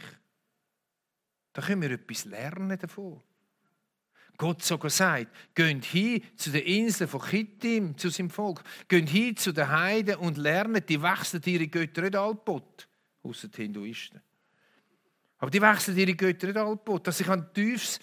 Da 1.53 1.63
können 1.63 1.81
wir 1.81 1.91
etwas 1.91 2.25
lernen 2.25 2.77
davon. 2.77 3.23
Gott 4.37 4.63
sogar 4.63 4.91
sagt, 4.91 5.55
geht 5.55 5.85
hin 5.85 6.23
zu 6.35 6.51
den 6.51 6.63
Inseln 6.63 7.09
von 7.09 7.21
Chittim, 7.21 7.97
zu 7.97 8.09
seinem 8.09 8.29
Volk. 8.29 8.63
Geht 8.87 9.09
hin 9.09 9.35
zu 9.35 9.51
den 9.51 9.67
Heiden 9.67 10.17
und 10.17 10.37
lernt, 10.37 10.87
die 10.87 11.01
wechseln 11.01 11.41
ihre 11.45 11.67
Götter 11.67 12.03
nicht 12.03 12.15
allbot, 12.15 12.87
außer 13.23 13.47
die 13.47 13.63
Hinduisten. 13.63 14.21
Aber 15.39 15.49
die 15.49 15.61
wechseln 15.61 15.97
ihre 15.97 16.13
Götter 16.13 16.47
nicht 16.47 16.57
allbot. 16.57 17.07
Dass 17.07 17.19
ich 17.19 17.29
ein 17.29 17.51
tiefes, 17.51 17.99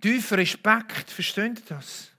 tiefen 0.00 0.36
Respekt, 0.36 1.10
versteht 1.10 1.58
ihr 1.58 1.64
das? 1.76 2.12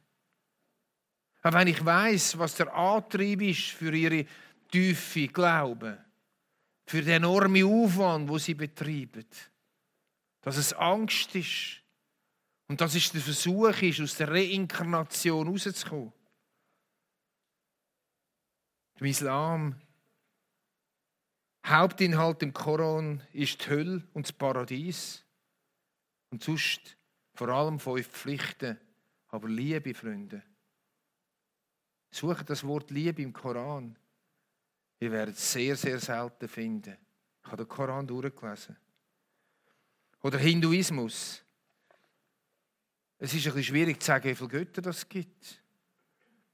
Auch 1.44 1.54
wenn 1.54 1.68
ich 1.68 1.84
weiß, 1.84 2.38
was 2.38 2.56
der 2.56 2.74
Antrieb 2.76 3.42
ist 3.42 3.70
für 3.70 3.94
ihre 3.96 4.26
tiefe 4.70 5.28
Glauben, 5.30 5.98
für 6.86 7.02
den 7.02 7.16
enormen 7.16 7.64
Aufwand, 7.64 8.28
wo 8.28 8.38
sie 8.38 8.54
betreiben, 8.56 9.26
dass 10.42 10.58
es 10.58 10.74
Angst 10.74 11.34
ist, 11.36 11.81
und 12.72 12.80
das 12.80 12.96
ist 12.96 13.14
der 13.14 13.20
Versuch, 13.20 13.82
ist, 13.82 14.00
aus 14.00 14.16
der 14.16 14.30
Reinkarnation 14.30 15.46
rauszukommen. 15.46 16.14
Im 18.98 19.06
Islam, 19.08 19.76
Hauptinhalt 21.66 22.42
im 22.44 22.54
Koran 22.54 23.28
ist 23.34 23.66
die 23.66 23.70
Hölle 23.70 24.08
und 24.14 24.26
das 24.26 24.32
Paradies. 24.32 25.26
Und 26.30 26.46
sonst 26.46 26.96
vor 27.34 27.50
allem 27.50 27.78
fünf 27.78 28.08
Pflichten. 28.08 28.80
Aber 29.28 29.50
Liebe, 29.50 29.94
Freunde. 29.94 30.42
Suche 32.10 32.46
das 32.46 32.64
Wort 32.64 32.90
Liebe 32.90 33.22
im 33.22 33.34
Koran. 33.34 34.00
Ihr 35.02 35.12
werdet 35.12 35.36
es 35.36 35.52
sehr, 35.52 35.76
sehr 35.76 36.00
selten 36.00 36.48
finden. 36.48 36.98
Ich 37.44 37.52
habe 37.52 37.66
den 37.66 37.68
Koran 37.68 38.08
durchgelesen. 38.08 38.78
Oder 40.22 40.38
Hinduismus. 40.38 41.44
Es 43.24 43.36
ist 43.36 43.56
ein 43.56 43.64
schwierig 43.64 44.02
zu 44.02 44.08
sagen, 44.08 44.28
wie 44.28 44.34
viele 44.34 44.50
Götter 44.50 44.90
es 44.90 45.08
gibt. 45.08 45.62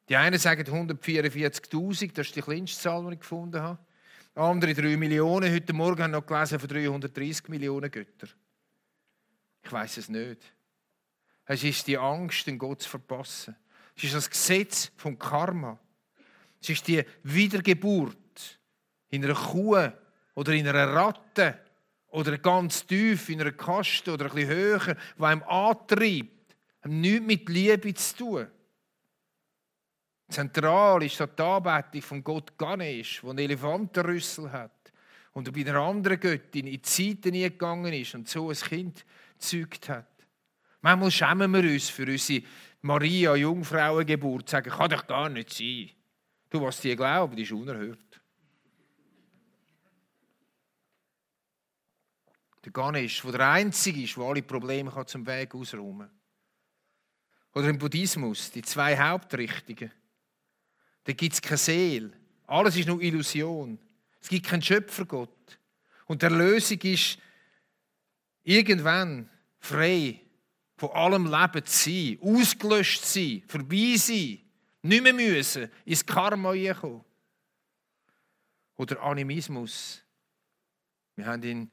Die 0.10 0.18
einen 0.18 0.38
sagen 0.38 0.64
144.000, 0.64 2.12
das 2.12 2.28
ist 2.28 2.36
die 2.36 2.42
kleinste 2.42 2.82
Zahl, 2.82 3.06
die 3.08 3.14
ich 3.14 3.20
gefunden 3.22 3.62
habe. 3.62 3.80
Andere 4.36 4.74
3 4.74 4.98
Millionen. 4.98 5.50
Heute 5.50 5.72
Morgen 5.72 6.04
haben 6.04 6.12
noch 6.12 6.26
gelesen 6.26 6.60
von 6.60 6.68
330 6.68 7.48
Millionen 7.48 7.90
Götter. 7.90 8.28
Ich 9.64 9.72
weiß 9.72 9.96
es 9.96 10.10
nicht. 10.10 10.42
Es 11.46 11.64
ist 11.64 11.88
die 11.88 11.98
Angst, 11.98 12.46
den 12.48 12.58
Gott 12.58 12.82
zu 12.82 12.90
verpassen. 12.90 13.56
Es 13.96 14.04
ist 14.04 14.16
das 14.16 14.30
Gesetz 14.30 14.92
vom 14.98 15.18
Karma. 15.18 15.80
Es 16.62 16.68
ist 16.68 16.86
die 16.86 17.02
Wiedergeburt 17.24 18.60
in 19.08 19.24
einer 19.24 19.36
Kuh 19.36 19.90
oder 20.36 20.52
in 20.52 20.68
einer 20.68 20.94
Ratte 20.94 21.62
oder 22.10 22.38
ganz 22.38 22.86
tief 22.86 23.30
in 23.30 23.40
einer 23.40 23.54
Kaste 23.54 24.12
oder 24.12 24.26
ein 24.26 24.36
bisschen 24.36 24.50
höher, 24.50 24.98
die 25.18 25.24
einem 25.24 25.44
antreibt 25.44 26.37
nichts 26.88 27.26
mit 27.26 27.50
Liebe 27.50 27.94
zu 27.94 28.16
tun. 28.18 28.48
Zentral 30.30 31.04
ist 31.04 31.20
die 31.20 31.42
Anbetung 31.42 32.02
von 32.02 32.24
Gott 32.24 32.58
Ganesh, 32.58 33.22
der 33.22 33.30
einen 33.30 33.40
Elefantenrüssel 33.40 34.52
hat 34.52 34.92
und 35.34 35.54
bei 35.54 35.62
einer 35.62 35.80
anderen 35.80 36.20
Göttin 36.20 36.68
in 36.68 36.84
Zeiten 36.84 37.34
gegangen 37.34 37.94
ist 37.94 38.16
und 38.16 38.28
so 38.28 38.50
ein 38.50 38.56
Kind 38.56 39.06
gezeugt 39.38 39.88
hat. 39.88 40.12
Manchmal 40.82 41.12
schämen 41.12 41.54
wir 41.54 41.72
uns 41.72 41.90
für 41.90 42.06
unsere 42.06 42.44
Maria 42.82 43.36
Jungfrauengeburt, 43.36 44.50
sagen, 44.50 44.70
kann 44.70 44.90
doch 44.90 45.08
gar 45.08 45.30
nicht 45.30 45.54
sein. 45.54 45.90
Du, 46.50 46.62
was 46.62 46.82
die 46.82 46.96
glauben, 46.96 47.38
ist 47.38 47.52
unerhört. 47.52 48.22
Der 52.64 52.72
Ganesh, 52.72 53.22
der 53.22 53.32
der 53.32 53.50
Einzige 53.50 54.04
ist, 54.04 54.18
der 54.18 54.24
alle 54.24 54.42
Probleme 54.42 55.06
zum 55.06 55.26
Weg 55.26 55.56
ausräumen 55.56 56.08
kann. 56.08 56.17
Oder 57.58 57.70
im 57.70 57.80
Buddhismus, 57.80 58.52
die 58.52 58.62
zwei 58.62 58.96
Hauptrichtungen. 58.96 59.92
Da 61.06 61.12
gibt 61.12 61.34
es 61.34 61.42
keine 61.42 61.58
Seele. 61.58 62.14
Alles 62.46 62.76
ist 62.76 62.88
nur 62.88 63.02
Illusion. 63.02 63.80
Es 64.22 64.30
gibt 64.30 64.46
keinen 64.46 64.62
Schöpfergott. 64.62 65.58
Und 66.06 66.22
der 66.22 66.30
Lösung 66.30 66.80
ist, 66.82 67.18
irgendwann 68.44 69.28
frei 69.60 70.22
von 70.76 70.92
allem 70.92 71.26
Leben 71.26 71.66
zu 71.66 71.90
sein, 71.90 72.20
ausgelöscht 72.22 73.04
zu 73.04 73.14
sein, 73.20 73.44
vorbei 73.48 73.96
sein, 73.96 74.38
nicht 74.84 75.04
mehr 75.04 75.14
müssen, 75.14 75.72
ins 75.84 76.06
Karma 76.06 76.54
kommen. 76.76 77.04
Oder 78.76 79.02
Animismus. 79.02 80.04
Wir 81.16 81.26
haben 81.26 81.42
in 81.42 81.72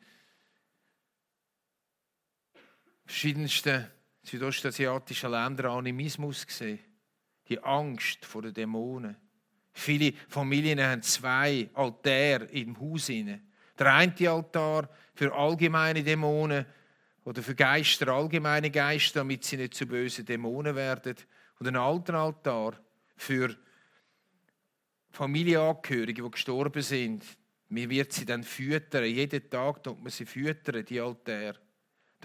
verschiedensten 3.04 3.93
südostasiatischen 4.24 5.30
Ländern 5.30 5.72
Animismus 5.72 6.46
gesehen. 6.46 6.80
Die 7.48 7.62
Angst 7.62 8.24
vor 8.24 8.42
den 8.42 8.54
Dämonen. 8.54 9.16
Viele 9.72 10.12
Familien 10.28 10.80
haben 10.80 11.02
zwei 11.02 11.68
Altäre 11.74 12.46
im 12.46 12.78
Haus. 12.80 13.08
Der 13.08 13.94
eine 13.94 14.30
Altar 14.30 14.88
für 15.14 15.34
allgemeine 15.34 16.02
Dämonen 16.02 16.64
oder 17.24 17.42
für 17.42 17.54
Geister, 17.54 18.08
allgemeine 18.08 18.70
Geister, 18.70 19.20
damit 19.20 19.44
sie 19.44 19.56
nicht 19.56 19.74
zu 19.74 19.86
bösen 19.86 20.24
Dämonen 20.24 20.74
werden. 20.74 21.16
Und 21.58 21.68
ein 21.68 21.76
alter 21.76 22.14
Altar 22.14 22.74
für 23.16 23.54
Familienangehörige, 25.10 26.22
die 26.22 26.30
gestorben 26.30 26.82
sind. 26.82 27.24
Mir 27.68 27.90
wird 27.90 28.12
sie 28.12 28.24
dann 28.24 28.44
füttern. 28.44 29.04
Jeden 29.04 29.50
Tag 29.50 29.82
tut 29.82 30.00
man 30.00 30.10
sie 30.10 30.26
füttern, 30.26 30.84
die 30.84 31.00
Altäre 31.00 31.63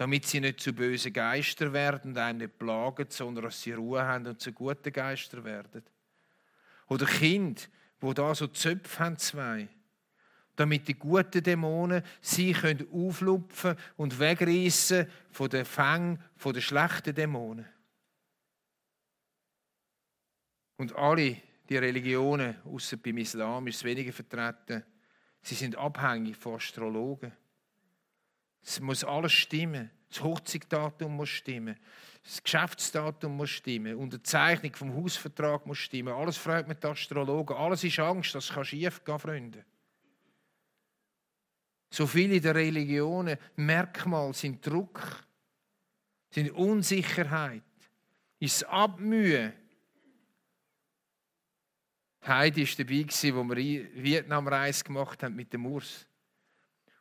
damit 0.00 0.24
sie 0.24 0.40
nicht 0.40 0.60
zu 0.60 0.72
bösen 0.72 1.12
Geister 1.12 1.74
werden, 1.74 2.16
einem 2.16 2.38
nicht 2.38 2.58
plagen, 2.58 3.04
sondern 3.10 3.44
dass 3.44 3.60
sie 3.60 3.72
Ruhe 3.72 4.02
haben 4.02 4.26
und 4.26 4.40
zu 4.40 4.50
guten 4.50 4.90
Geister 4.90 5.44
werden. 5.44 5.82
Oder 6.88 7.04
Kind, 7.04 7.68
wo 8.00 8.14
da 8.14 8.34
so 8.34 8.46
Zöpfe 8.46 8.98
haben, 8.98 9.18
zwei, 9.18 9.68
damit 10.56 10.88
die 10.88 10.94
guten 10.94 11.42
Dämonen 11.42 12.02
sie 12.22 12.54
können 12.54 12.88
auflupfen 12.90 13.76
und 13.98 14.18
wegreißen 14.18 15.06
von 15.32 15.50
den 15.50 15.66
Fängen 15.66 16.18
von 16.34 16.54
den 16.54 16.62
schlechten 16.62 17.14
Dämonen. 17.14 17.68
Und 20.78 20.96
alle 20.96 21.36
die 21.68 21.76
Religionen, 21.76 22.56
außer 22.64 22.96
beim 22.96 23.18
Islam 23.18 23.66
ist 23.66 23.76
es 23.76 23.84
weniger 23.84 24.14
vertreten, 24.14 24.82
sie 25.42 25.56
sind 25.56 25.76
abhängig 25.76 26.38
von 26.38 26.54
Astrologen. 26.54 27.32
Es 28.62 28.80
muss 28.80 29.04
alles 29.04 29.32
stimmen. 29.32 29.90
Das 30.08 30.22
Hochzeitsdatum 30.22 31.14
muss 31.14 31.28
stimmen. 31.28 31.76
Das 32.22 32.42
Geschäftsdatum 32.42 33.36
muss 33.36 33.50
stimmen. 33.50 33.96
Unterzeichnung 33.96 34.74
vom 34.74 34.94
Hausvertrag 34.94 35.66
muss 35.66 35.78
stimmen. 35.78 36.12
Alles 36.12 36.36
freut 36.36 36.68
mit 36.68 36.84
Astrologen. 36.84 37.56
Alles 37.56 37.84
ist 37.84 37.98
Angst, 37.98 38.34
dass 38.34 38.50
es 38.50 38.66
schief 38.66 39.04
gehen 39.04 39.18
Freunde. 39.18 39.64
So 41.92 42.06
viele 42.06 42.40
der 42.40 42.54
Religionen 42.54 43.36
Merkmal 43.56 44.32
sind 44.32 44.64
Druck, 44.64 45.24
sind 46.30 46.50
Unsicherheit, 46.52 47.62
ist 48.38 48.64
Abmühe. 48.64 49.52
Heidi 52.26 52.64
war 52.64 52.84
dabei, 52.84 53.34
wo 53.34 53.56
wir 53.56 54.02
Vietnamreise 54.02 54.84
gemacht 54.84 55.22
haben 55.22 55.34
mit 55.34 55.52
dem 55.52 55.66
Urs. 55.66 56.06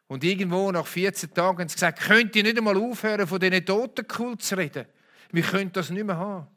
Und 0.10 0.24
irgendwo 0.24 0.72
nach 0.72 0.88
14 0.88 1.36
Tagen 1.36 1.60
haben 1.60 1.70
sie 1.70 1.76
gesagt, 1.76 2.00
könnt 2.00 2.36
ihr 2.36 2.42
nicht 2.42 2.58
einmal 2.58 2.76
aufhören, 2.76 3.28
von 3.28 3.40
diesen 3.40 3.64
Totenkult 3.64 4.42
zu 4.42 4.58
reden? 4.58 4.88
Wir 5.32 5.44
können 5.44 5.72
das 5.72 5.92
nicht 5.92 6.04
mehr 6.04 6.18
haben. 6.18 6.48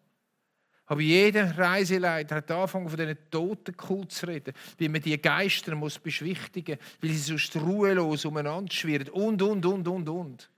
Aber 0.87 1.03
jeder 1.03 1.59
Reiseleiter 1.59 2.37
hat 2.37 2.51
angefangen, 2.51 2.89
von 2.89 2.99
diesen 2.99 3.19
Totenkult 3.31 4.11
zu 4.11 4.27
reden, 4.27 4.55
wie 4.79 4.89
man 4.89 5.03
die 5.03 5.21
Geister 5.21 5.75
muss 5.75 5.99
beschwichtigen 5.99 6.79
muss, 6.79 7.03
weil 7.03 7.11
sie 7.11 7.19
sonst 7.19 7.55
ruhelos 7.57 8.25
umeinander 8.25 8.73
schwirren 8.73 9.11
und, 9.11 9.43
und, 9.43 9.67
und, 9.67 9.87
und, 9.87 10.09
und. 10.09 10.51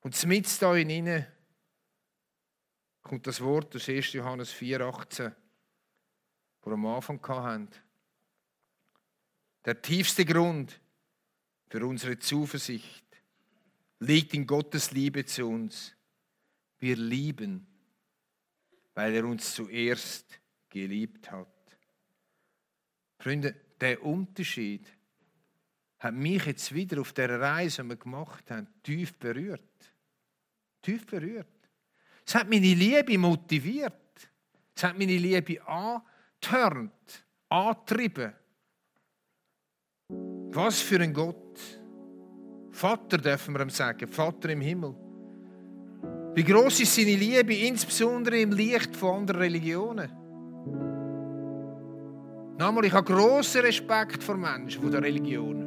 Und 0.00 0.26
mit 0.26 0.62
da 0.62 0.74
hinein 0.74 1.28
kommt 3.02 3.24
das 3.28 3.40
Wort 3.40 3.76
aus 3.76 3.88
1. 3.88 4.14
Johannes 4.14 4.52
4,18, 4.52 5.32
wo 6.62 6.70
wir 6.70 6.74
am 6.74 6.86
Anfang 6.86 7.20
hatten. 7.28 7.68
Der 9.64 9.80
tiefste 9.80 10.24
Grund 10.24 10.80
für 11.74 11.84
unsere 11.84 12.16
Zuversicht 12.20 13.04
liegt 13.98 14.32
in 14.32 14.46
Gottes 14.46 14.92
Liebe 14.92 15.26
zu 15.26 15.48
uns. 15.48 15.92
Wir 16.78 16.94
lieben, 16.94 17.66
weil 18.94 19.12
er 19.12 19.24
uns 19.24 19.56
zuerst 19.56 20.38
geliebt 20.68 21.32
hat. 21.32 21.48
Freunde, 23.18 23.56
der 23.80 24.00
Unterschied 24.04 24.86
hat 25.98 26.14
mich 26.14 26.46
jetzt 26.46 26.72
wieder 26.72 27.00
auf 27.00 27.12
der 27.12 27.40
Reise, 27.40 27.82
die 27.82 27.88
wir 27.88 27.96
gemacht 27.96 28.48
haben, 28.52 28.68
tief 28.84 29.14
berührt. 29.14 29.92
Tief 30.80 31.04
berührt. 31.04 31.48
Es 32.24 32.36
hat 32.36 32.48
meine 32.48 32.72
Liebe 32.72 33.18
motiviert. 33.18 34.30
Es 34.76 34.84
hat 34.84 34.96
meine 34.96 35.18
Liebe 35.18 35.60
angetörnt, 35.66 37.24
angetrieben. 37.48 38.32
Was 40.08 40.80
für 40.80 41.00
ein 41.00 41.12
Gott. 41.12 41.58
Vater 42.70 43.18
dürfen 43.18 43.54
wir 43.54 43.62
ihm 43.62 43.70
sagen, 43.70 44.06
Vater 44.08 44.50
im 44.50 44.60
Himmel. 44.60 44.94
Wie 46.34 46.44
groß 46.44 46.80
ist 46.80 46.94
seine 46.94 47.14
Liebe, 47.14 47.54
insbesondere 47.54 48.40
im 48.40 48.52
Licht 48.52 48.94
von 48.94 49.18
anderen 49.18 49.40
Religionen. 49.40 50.10
Nochmal, 52.58 52.84
ich 52.84 52.92
habe 52.92 53.12
großen 53.12 53.62
Respekt 53.62 54.22
vor 54.22 54.36
Menschen, 54.36 54.82
von 54.82 54.90
der 54.90 55.02
Religion. 55.02 55.62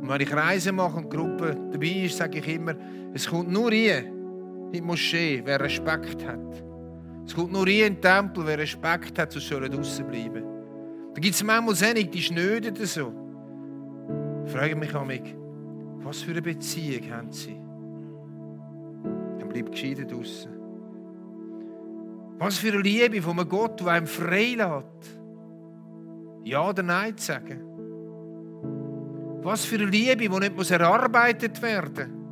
Und 0.00 0.08
wenn 0.08 0.20
ich 0.20 0.32
Reisen 0.32 0.76
mache 0.76 0.96
und 0.96 1.12
die 1.12 1.16
Gruppe 1.16 1.56
dabei 1.72 2.04
ist, 2.04 2.16
sage 2.16 2.38
ich 2.38 2.48
immer, 2.48 2.74
es 3.12 3.28
kommt 3.28 3.50
nur 3.50 3.70
hier 3.70 3.98
in 3.98 4.72
die 4.72 4.80
Moschee, 4.80 5.42
wer 5.44 5.60
Respekt 5.60 6.26
hat. 6.26 6.64
Es 7.26 7.34
kommt 7.34 7.52
nur 7.52 7.66
hier 7.66 7.86
in 7.86 7.94
den 7.94 8.02
Tempel, 8.02 8.44
wer 8.46 8.58
Respekt 8.58 9.18
hat, 9.18 9.32
so 9.32 9.40
soll 9.40 9.68
draußen 9.68 10.06
bleiben. 10.06 10.53
Da 11.14 11.20
gibt 11.20 11.34
es 11.34 11.44
manchmal 11.44 11.76
Sendungen, 11.76 12.10
die 12.10 12.22
schnöden 12.22 12.74
so. 12.74 13.12
Ich 14.44 14.52
frage 14.52 14.74
mich 14.74 14.94
an 14.94 15.06
mich, 15.06 15.34
was 16.02 16.22
für 16.22 16.32
eine 16.32 16.42
Beziehung 16.42 17.10
haben 17.10 17.32
sie? 17.32 17.56
Dann 19.38 19.48
bleibt 19.48 19.72
gescheiden 19.72 20.08
draußen. 20.08 20.50
Was 22.38 22.58
für 22.58 22.72
eine 22.72 22.82
Liebe 22.82 23.22
von 23.22 23.38
einem 23.38 23.48
Gott, 23.48 23.80
der 23.80 23.86
einem 23.88 24.06
freilässt. 24.06 25.18
Ja 26.42 26.68
oder 26.68 26.82
Nein 26.82 27.16
zu 27.16 27.26
sagen. 27.26 27.62
Was 29.42 29.64
für 29.64 29.76
eine 29.76 29.86
Liebe, 29.86 30.16
die 30.16 30.28
nicht 30.28 30.70
erarbeitet 30.70 31.62
werden 31.62 32.12
muss. 32.16 32.23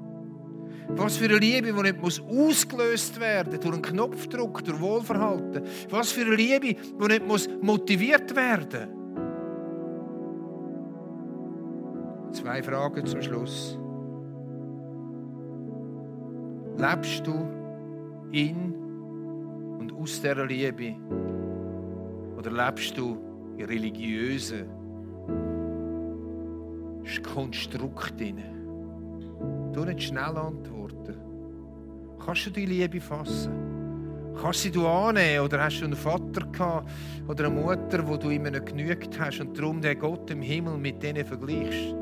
Was 0.89 1.17
für 1.17 1.27
eine 1.27 1.39
Liebe, 1.39 1.73
die 1.73 1.83
nicht 1.83 2.23
ausgelöst 2.23 3.19
werden 3.21 3.53
muss 3.53 3.61
durch 3.61 3.75
einen 3.75 3.83
Knopfdruck, 3.83 4.65
durch 4.65 4.81
Wohlverhalten. 4.81 5.63
Was 5.91 6.13
für 6.13 6.23
eine 6.23 6.35
Liebe, 6.35 6.75
die 6.75 7.07
nicht 7.09 7.63
motiviert 7.63 8.35
werden 8.35 8.89
muss. 8.91 9.03
Zwei 12.41 12.63
Fragen 12.63 13.07
zum 13.07 13.23
Schluss. 13.23 13.79
Lebst 16.79 17.27
du 17.27 17.49
in 18.33 18.75
und 19.79 19.93
aus 19.93 20.21
dieser 20.21 20.47
Liebe? 20.47 20.97
Oder 22.37 22.51
lebst 22.51 22.97
du 22.97 23.19
in 23.57 23.67
religiösen 23.67 24.67
Konstrukt 27.23 28.19
drin? 28.19 28.62
Du 29.73 29.85
nicht 29.85 30.03
schnell 30.03 30.37
antworten. 30.37 31.17
Kannst 32.25 32.47
du 32.47 32.51
die 32.51 32.67
Liebe 32.67 33.01
fassen? 33.01 33.53
Kannst 34.41 34.65
du 34.65 34.73
sie 34.73 34.87
annehmen? 34.87 35.45
Oder 35.45 35.65
hast 35.65 35.81
du 35.81 35.85
einen 35.85 35.97
Vater 35.97 36.47
gehabt 36.53 36.91
oder 37.29 37.47
eine 37.47 37.55
Mutter, 37.55 38.07
wo 38.07 38.17
du 38.17 38.31
immer 38.31 38.51
nicht 38.51 38.67
genügt 38.67 39.19
hast 39.19 39.41
und 39.41 39.59
darum 39.59 39.81
den 39.81 39.99
Gott 39.99 40.31
im 40.31 40.43
Himmel 40.43 40.77
mit 40.77 41.03
denen 41.03 41.25
vergleichst? 41.25 41.95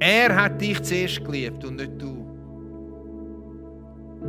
Er 0.00 0.34
hat 0.36 0.60
dich 0.60 0.82
zuerst 0.82 1.24
geliebt 1.24 1.64
und 1.64 1.76
nicht 1.76 1.92
du. 2.00 2.26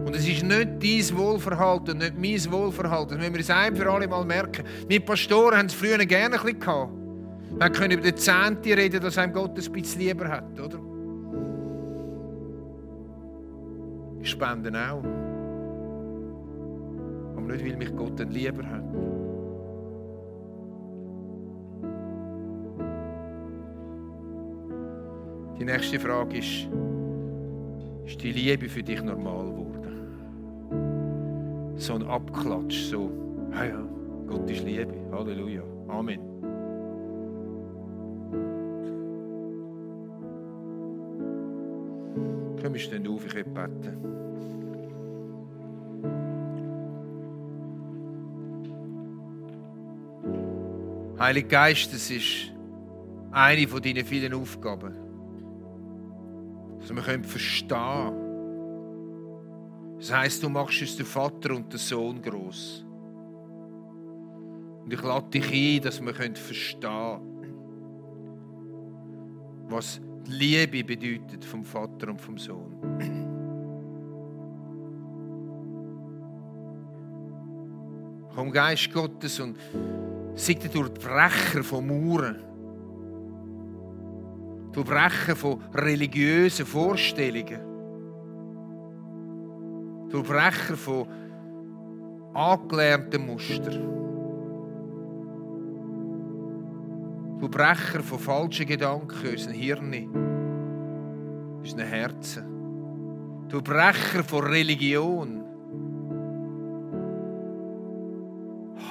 Und 0.06 0.16
es 0.16 0.28
ist 0.28 0.44
nicht 0.44 0.70
dein 0.84 1.18
Wohlverhalten, 1.18 1.98
nicht 1.98 2.18
mein 2.18 2.52
Wohlverhalten. 2.52 3.20
Wenn 3.20 3.34
wir 3.34 3.40
es 3.40 3.50
ein 3.50 3.76
für 3.76 3.90
alle 3.90 4.08
Mal 4.08 4.26
merken. 4.26 4.66
Wir 4.88 5.00
Pastoren 5.00 5.58
haben 5.58 5.68
es 5.68 5.74
früher 5.74 5.98
gerne 5.98 6.36
ein 6.36 6.42
bisschen 6.42 6.60
gehabt. 6.60 7.05
Wir 7.58 7.70
können 7.70 7.92
über 7.92 8.02
den 8.02 8.18
Zehnte 8.18 8.76
reden, 8.76 9.02
dass 9.02 9.18
einem 9.18 9.32
Gott 9.32 9.52
ein 9.52 9.72
bisschen 9.72 10.02
lieber 10.02 10.28
hat, 10.28 10.60
oder? 10.60 10.78
Ich 14.20 14.30
spende 14.30 14.72
auch. 14.72 15.04
Aber 17.38 17.54
nicht, 17.54 17.66
weil 17.66 17.78
mich 17.78 17.96
Gott 17.96 18.20
dann 18.20 18.32
lieber 18.32 18.64
hat. 18.64 18.84
Die 25.58 25.64
nächste 25.64 26.00
Frage 26.00 26.40
ist, 26.40 26.68
ist 28.06 28.22
die 28.22 28.34
Liebe 28.34 28.68
für 28.68 28.84
dich 28.84 29.02
normal 29.02 29.46
geworden? 29.46 29.72
So 31.78 31.94
ein 31.94 32.04
Abklatsch, 32.04 32.90
so, 32.90 33.10
ja, 33.52 33.64
ja, 33.66 33.82
Gott 34.28 34.50
ist 34.50 34.64
Liebe, 34.66 34.94
Halleluja, 35.12 35.64
Amen. 35.88 36.20
Ich 43.40 43.46
will 43.46 43.54
beten. 43.54 43.98
Heiliger 51.20 51.48
Geist, 51.48 51.94
das 51.94 52.10
ist 52.12 52.52
eine 53.32 53.68
von 53.68 53.82
deinen 53.82 54.06
vielen 54.06 54.34
Aufgaben 54.34 55.06
dass 56.88 56.96
wir 56.96 57.02
können 57.02 57.24
verstehen 57.24 58.14
Das 59.98 60.14
heisst, 60.14 60.44
du 60.44 60.50
machst 60.50 60.82
uns 60.82 60.96
den 60.98 61.06
Vater 61.06 61.56
und 61.56 61.74
den 61.74 61.80
Sohn 61.80 62.22
groß. 62.22 62.86
Und 64.84 64.94
ich 64.94 65.02
lade 65.02 65.28
dich 65.32 65.52
ein, 65.52 65.82
dass 65.82 66.00
wir 66.00 66.14
verstehen 66.14 66.82
können, 66.82 67.56
was 69.68 70.00
die 70.28 70.32
Liebe 70.32 70.84
bedeutet 70.84 71.44
vom 71.44 71.66
Vater 71.66 72.10
und 72.10 72.22
vom 72.22 72.38
Sohn. 72.38 73.25
Komm, 78.36 78.52
Geist 78.52 78.92
Gottes, 78.94 79.40
und 79.40 79.58
sei 80.36 80.54
durch 80.56 80.90
die 80.90 81.00
Brecher 81.00 81.64
von 81.64 81.88
Mauern 81.88 82.36
Durchbrechen 84.76 85.36
von 85.38 85.62
religiösen 85.74 86.66
Vorstellungen. 86.66 87.62
Durchbrechen 90.10 90.76
von 90.76 91.08
angelernten 92.34 93.26
Mustern. 93.26 93.80
Durchbrecher 97.40 98.04
von 98.04 98.20
falschen 98.20 98.66
Gedanken 98.66 99.26
in 99.26 99.32
unseren 99.32 99.54
Hirnen, 99.54 100.10
unseren 101.60 101.88
Herzen. 101.88 102.44
Durchbrecher 103.48 104.26
von 104.26 104.44
Religion. 104.44 105.42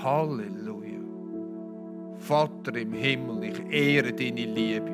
Halleluja. 0.04 1.00
Vater 2.18 2.76
im 2.76 2.92
Himmel, 2.92 3.44
ich 3.44 3.72
ehre 3.72 4.12
deine 4.12 4.44
Liebe. 4.44 4.92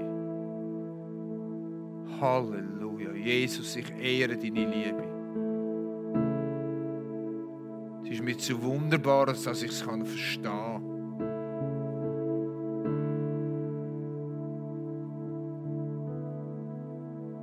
Halleluja. 2.20 3.12
Jesus, 3.14 3.74
ich 3.74 3.90
ehre 3.98 4.36
deine 4.36 4.66
Liebe. 4.66 5.02
Es 8.04 8.10
ist 8.10 8.22
mir 8.22 8.38
zu 8.38 8.62
wunderbar, 8.62 9.26
dass 9.26 9.46
ich 9.62 9.70
es 9.70 9.82
verstehen 9.82 10.44
kann. 10.44 10.82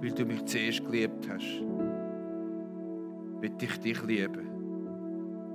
Weil 0.02 0.12
du 0.12 0.26
mich 0.26 0.46
zuerst 0.46 0.86
geliebt 0.86 1.28
hast. 1.30 1.62
Will 3.42 3.52
ich 3.60 3.78
dich 3.80 4.04
lieben. 4.04 4.48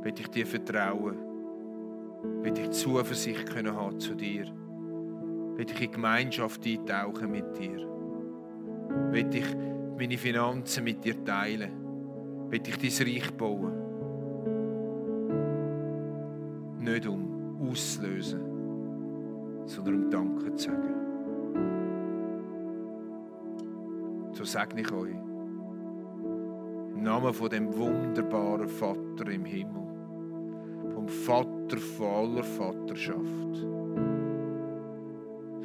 Will 0.03 0.14
ich 0.14 0.29
dir 0.29 0.46
vertrauen. 0.46 1.32
Will 2.42 2.59
ich 2.59 2.70
Zuversicht 2.70 3.46
können 3.46 3.74
haben 3.74 4.00
zu 4.00 4.14
dir. 4.14 4.46
Will 5.57 5.66
ich 5.70 5.83
in 5.83 5.92
Gemeinschaft 5.92 6.66
eintauchen 6.66 7.31
mit 7.31 7.59
dir 7.59 7.92
will 9.11 9.35
ich 9.35 9.57
meine 9.98 10.18
Finanzen 10.18 10.85
mit 10.85 11.05
dir 11.05 11.22
teilen. 11.24 11.70
Will 12.50 12.62
ich 12.66 12.76
dein 12.76 13.07
Reich 13.07 13.31
bauen. 13.33 13.72
Nicht 16.81 17.07
um 17.07 17.68
auszulösen, 17.70 18.40
sondern 19.66 20.05
um 20.05 20.11
Danke 20.11 20.55
zu 20.55 20.70
sagen. 20.70 20.94
So 24.33 24.44
segne 24.44 24.81
ich 24.81 24.92
euch. 24.92 25.14
Im 26.94 27.02
Namen 27.02 27.33
von 27.33 27.48
dem 27.50 27.76
wunderbaren 27.76 28.68
Vater 28.68 29.28
im 29.31 29.44
Himmel. 29.44 29.83
Vom 30.94 31.09
Vater 31.09 31.52
voller 31.70 32.42
Vaterschaft. 32.42 33.66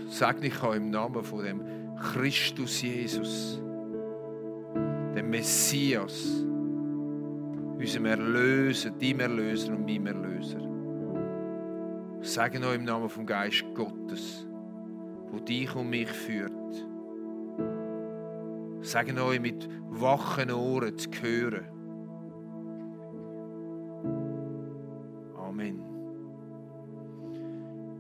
Segne 0.09 0.47
ich 0.47 0.63
euch 0.63 0.77
im 0.77 0.89
Namen 0.89 1.23
von 1.23 1.43
dem 1.43 1.61
Christus 1.97 2.81
Jesus. 2.81 3.61
Dem 5.15 5.29
Messias. 5.29 6.43
Unserem 7.77 8.05
Erlöser, 8.05 8.89
deinem 8.91 9.19
Erlöser 9.19 9.73
und 9.73 9.85
meinem 9.85 10.07
Erlöser. 10.07 10.59
Ich 12.21 12.29
sage 12.29 12.59
euch 12.65 12.75
im 12.75 12.85
Namen 12.85 13.09
vom 13.09 13.25
Geist 13.25 13.63
Gottes, 13.75 14.47
wo 15.31 15.39
dich 15.39 15.75
und 15.75 15.89
mich 15.89 16.09
führt. 16.09 16.51
Ich 18.81 18.89
sage 18.89 19.13
euch 19.23 19.39
mit 19.39 19.69
wachen 19.89 20.51
Ohren 20.51 20.97
zu 20.97 21.09
hören. 21.21 21.76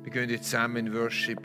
Wir 0.07 0.21
gehen 0.21 0.29
jetzt 0.29 0.45
zusammen 0.45 0.87
in 0.87 0.93
Worship. 0.93 1.35